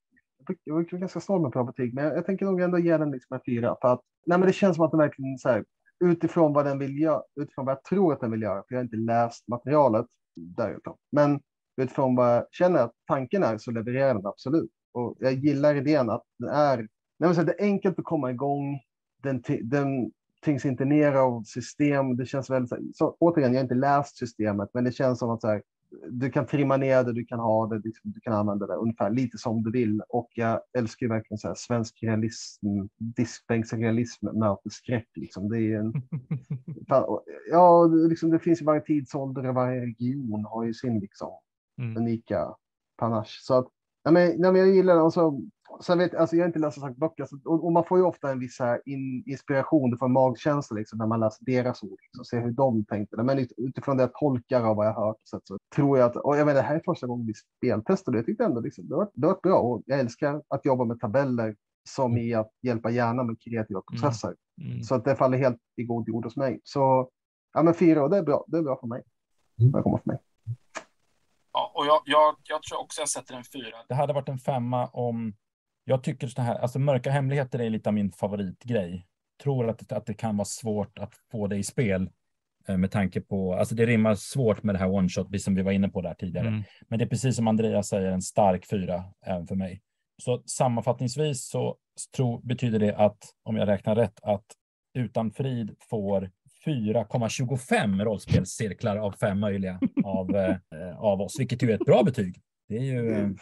jag 0.65 0.75
var 0.75 0.99
ganska 0.99 1.21
snål 1.21 1.43
med 1.43 1.51
bra 1.51 1.65
betyg, 1.65 1.95
men 1.95 2.05
jag, 2.05 2.17
jag 2.17 2.27
tänker 2.27 2.47
nog 2.47 2.61
ändå 2.61 2.79
ge 2.79 2.97
den 2.97 3.11
liksom 3.11 3.35
en 3.35 3.41
fyra. 3.47 3.77
För 3.81 3.89
att, 3.89 4.01
nej, 4.27 4.39
men 4.39 4.47
det 4.47 4.53
känns 4.53 4.77
som 4.77 4.85
att 4.85 4.91
den 4.91 5.01
verkligen 5.01 5.39
så 5.39 5.49
här, 5.49 5.65
utifrån 6.05 6.53
vad 6.53 6.65
den 6.65 6.79
vill 6.79 7.01
göra, 7.01 7.23
utifrån 7.41 7.67
vad 7.67 7.73
jag 7.73 7.85
tror 7.85 8.13
att 8.13 8.21
den 8.21 8.31
vill 8.31 8.43
göra, 8.43 8.63
för 8.69 8.75
jag 8.75 8.79
har 8.79 8.85
inte 8.85 8.97
läst 8.97 9.49
materialet 9.49 10.07
därutom. 10.37 10.97
Men 11.13 11.41
utifrån 11.77 12.17
vad 12.17 12.37
jag 12.37 12.47
känner 12.51 12.79
att 12.79 12.93
tanken 13.07 13.43
är 13.43 13.59
så 13.59 13.71
levererar 13.71 14.15
den 14.15 14.27
absolut. 14.27 14.71
Och 14.93 15.17
jag 15.19 15.33
gillar 15.33 15.75
idén 15.75 16.11
att 16.11 16.23
den 16.39 16.49
är, 16.49 16.77
nej, 16.77 16.89
men 17.19 17.35
så 17.35 17.41
här, 17.41 17.47
det 17.47 17.61
är 17.61 17.65
enkelt 17.65 17.99
att 17.99 18.05
komma 18.05 18.31
igång. 18.31 18.81
Den, 19.23 19.43
den 19.63 20.11
tyngs 20.45 20.65
inte 20.65 20.85
ner 20.85 21.13
av 21.13 21.43
system. 21.43 22.17
Det 22.17 22.27
känns 22.27 22.51
väldigt, 22.51 22.97
så, 22.97 23.17
återigen, 23.19 23.53
jag 23.53 23.61
har 23.61 23.63
inte 23.63 23.75
läst 23.75 24.17
systemet, 24.17 24.71
men 24.75 24.85
det 24.85 24.93
känns 24.93 25.19
som 25.19 25.31
att 25.31 25.41
så 25.41 25.49
här, 25.49 25.63
du 26.11 26.31
kan 26.31 26.47
trimma 26.47 26.77
ner 26.77 27.05
det, 27.05 27.13
du 27.13 27.25
kan 27.25 27.39
ha 27.39 27.67
det, 27.67 27.79
liksom, 27.85 28.13
du 28.13 28.21
kan 28.21 28.33
använda 28.33 28.67
det 28.67 28.75
ungefär 28.75 29.11
lite 29.11 29.39
som 29.39 29.63
du 29.63 29.71
vill. 29.71 30.03
Och 30.09 30.29
jag 30.35 30.61
älskar 30.79 31.07
ju 31.07 31.13
verkligen 31.13 31.39
så 31.39 31.49
här, 31.49 31.55
svensk 31.55 32.03
realism, 32.03 32.67
diskbänksrealism 32.99 34.27
möter 34.27 34.71
skräck. 34.71 35.09
Liksom. 35.15 35.49
Det, 35.49 35.59
är 35.59 35.79
en, 35.79 35.93
ja, 37.51 37.87
liksom, 37.87 38.31
det 38.31 38.39
finns 38.39 38.61
ju 38.61 38.65
varje 38.65 38.81
tidsålder 38.81 39.49
och 39.49 39.55
varje 39.55 39.81
region 39.81 40.45
har 40.45 40.65
ju 40.65 40.75
sin 40.75 40.99
liksom, 41.01 41.31
mm. 41.79 41.97
unika 41.97 42.55
panache. 42.99 43.39
Så 43.41 43.55
att, 43.55 43.69
nej, 44.05 44.15
men, 44.15 44.41
nej, 44.41 44.53
men 44.53 44.61
jag 44.61 44.75
gillar 44.75 44.95
det. 44.95 45.03
Och 45.73 45.85
så, 45.85 45.93
Sen 45.93 45.99
vet, 45.99 46.15
alltså 46.15 46.37
jag 46.37 46.43
har 46.43 46.47
inte 46.47 46.59
läst 46.59 46.81
sagt 46.81 46.97
böcker, 46.97 47.25
så, 47.25 47.39
och, 47.45 47.65
och, 47.65 47.73
man 47.73 47.85
får 47.85 47.99
ju 47.99 48.05
ofta 48.05 48.31
en 48.31 48.39
viss 48.39 48.59
här 48.61 48.81
in, 48.85 49.25
inspiration 49.27 49.99
från 49.99 50.13
magkänsla 50.13 50.77
liksom, 50.77 50.99
när 50.99 51.07
man 51.07 51.21
läser 51.21 51.45
deras 51.45 51.83
ord, 51.83 51.99
liksom, 52.03 52.25
ser 52.25 52.41
hur 52.41 52.51
de 52.51 52.85
tänkte. 52.85 53.23
Men 53.23 53.47
utifrån 53.57 53.97
det 53.97 54.03
jag 54.03 54.15
tolkar 54.15 54.63
av 54.63 54.77
vad 54.77 54.87
jag 54.87 54.95
hört 54.95 55.17
så, 55.25 55.41
så 55.45 55.59
tror 55.75 55.99
jag 55.99 56.11
att, 56.11 56.17
och 56.17 56.37
jag 56.37 56.47
vet, 56.47 56.55
det 56.55 56.63
här 56.63 56.77
är 56.77 56.83
första 56.85 57.07
gången 57.07 57.27
vi 57.27 57.35
speltestar 57.35 58.13
jag 58.13 58.27
tyckte 58.27 58.45
ändå 58.45 58.61
liksom, 58.61 58.89
det, 58.89 58.95
var, 58.95 59.11
det 59.15 59.27
var 59.27 59.39
bra. 59.43 59.59
Och 59.59 59.83
jag 59.87 60.01
älskar 60.01 60.43
att 60.49 60.65
jobba 60.65 60.85
med 60.85 61.01
tabeller 61.01 61.57
som 61.89 62.17
i 62.17 62.35
att 62.35 62.51
hjälpa 62.63 62.91
hjärnan 62.91 63.27
med 63.27 63.41
kreativa 63.41 63.83
mm. 63.91 64.01
processer. 64.01 64.35
Mm. 64.61 64.71
Mm. 64.73 64.83
Så 64.83 64.95
att 64.95 65.05
det 65.05 65.17
faller 65.17 65.39
helt 65.39 65.59
i 65.77 65.85
god 65.85 66.09
jord 66.09 66.25
hos 66.25 66.37
mig. 66.37 66.61
Så 66.65 67.11
ja, 67.53 67.63
men 67.63 67.75
fyra, 67.75 68.03
och 68.03 68.11
det 68.11 68.17
är 68.17 68.23
bra. 68.23 68.45
Det 68.47 68.59
är 68.59 68.63
bra 68.63 68.77
för 68.81 68.87
mig. 68.87 69.03
Mm. 69.61 69.73
Det 69.73 69.83
kommer 69.83 69.99
för 69.99 70.11
mig. 70.11 70.19
Ja, 71.53 71.73
och 71.75 71.87
jag, 71.87 72.03
jag, 72.05 72.37
jag 72.49 72.63
tror 72.63 72.81
också 72.81 73.01
jag 73.01 73.09
sätter 73.09 73.35
en 73.35 73.45
fyra. 73.45 73.77
Det 73.89 73.95
hade 73.95 74.13
varit 74.13 74.29
en 74.29 74.39
femma 74.39 74.87
om 74.87 75.35
jag 75.85 76.03
tycker 76.03 76.27
så 76.27 76.43
här, 76.43 76.55
alltså 76.55 76.79
mörka 76.79 77.11
hemligheter 77.11 77.59
är 77.59 77.71
lite 77.71 77.89
av 77.89 77.95
min 77.95 78.13
favoritgrej. 78.13 79.07
Tror 79.43 79.69
att, 79.69 79.93
att 79.93 80.07
det 80.07 80.15
kan 80.15 80.37
vara 80.37 80.45
svårt 80.45 80.99
att 80.99 81.15
få 81.33 81.47
det 81.47 81.57
i 81.57 81.63
spel 81.63 82.11
eh, 82.69 82.77
med 82.77 82.91
tanke 82.91 83.21
på, 83.21 83.55
alltså 83.55 83.75
det 83.75 83.87
rimmar 83.87 84.15
svårt 84.15 84.63
med 84.63 84.75
det 84.75 84.79
här 84.79 84.91
one 84.91 85.09
shot, 85.09 85.41
som 85.41 85.55
vi 85.55 85.63
var 85.63 85.73
inne 85.73 85.89
på 85.89 86.03
där 86.03 86.15
tidigare. 86.15 86.49
Mm. 86.49 86.63
Men 86.89 86.99
det 86.99 87.05
är 87.05 87.09
precis 87.09 87.37
som 87.37 87.49
Andreas 87.49 87.89
säger, 87.89 88.13
en 88.13 88.23
stark 88.23 88.67
fyra 88.71 89.05
även 89.27 89.47
för 89.47 89.55
mig. 89.55 89.83
Så 90.23 90.43
sammanfattningsvis 90.47 91.49
så 91.49 91.77
tro, 92.17 92.39
betyder 92.39 92.79
det 92.79 92.97
att, 92.97 93.19
om 93.43 93.57
jag 93.57 93.69
räknar 93.69 93.97
rätt, 93.97 94.21
att 94.23 94.45
Utan 94.95 95.31
frid 95.31 95.77
får 95.91 96.31
4,25 96.67 98.05
rollspelscirklar 98.05 98.97
av 98.97 99.13
fem 99.13 99.41
möjliga 99.41 99.81
av, 100.05 100.37
eh, 100.37 100.99
av 100.99 101.21
oss, 101.21 101.41
vilket 101.41 101.63
ju 101.63 101.71
är 101.71 101.75
ett 101.75 101.87
bra 101.87 102.03
betyg. 102.03 102.41
Det 102.69 102.77
är 102.77 102.83
ju... 102.83 103.15
Mm, 103.15 103.37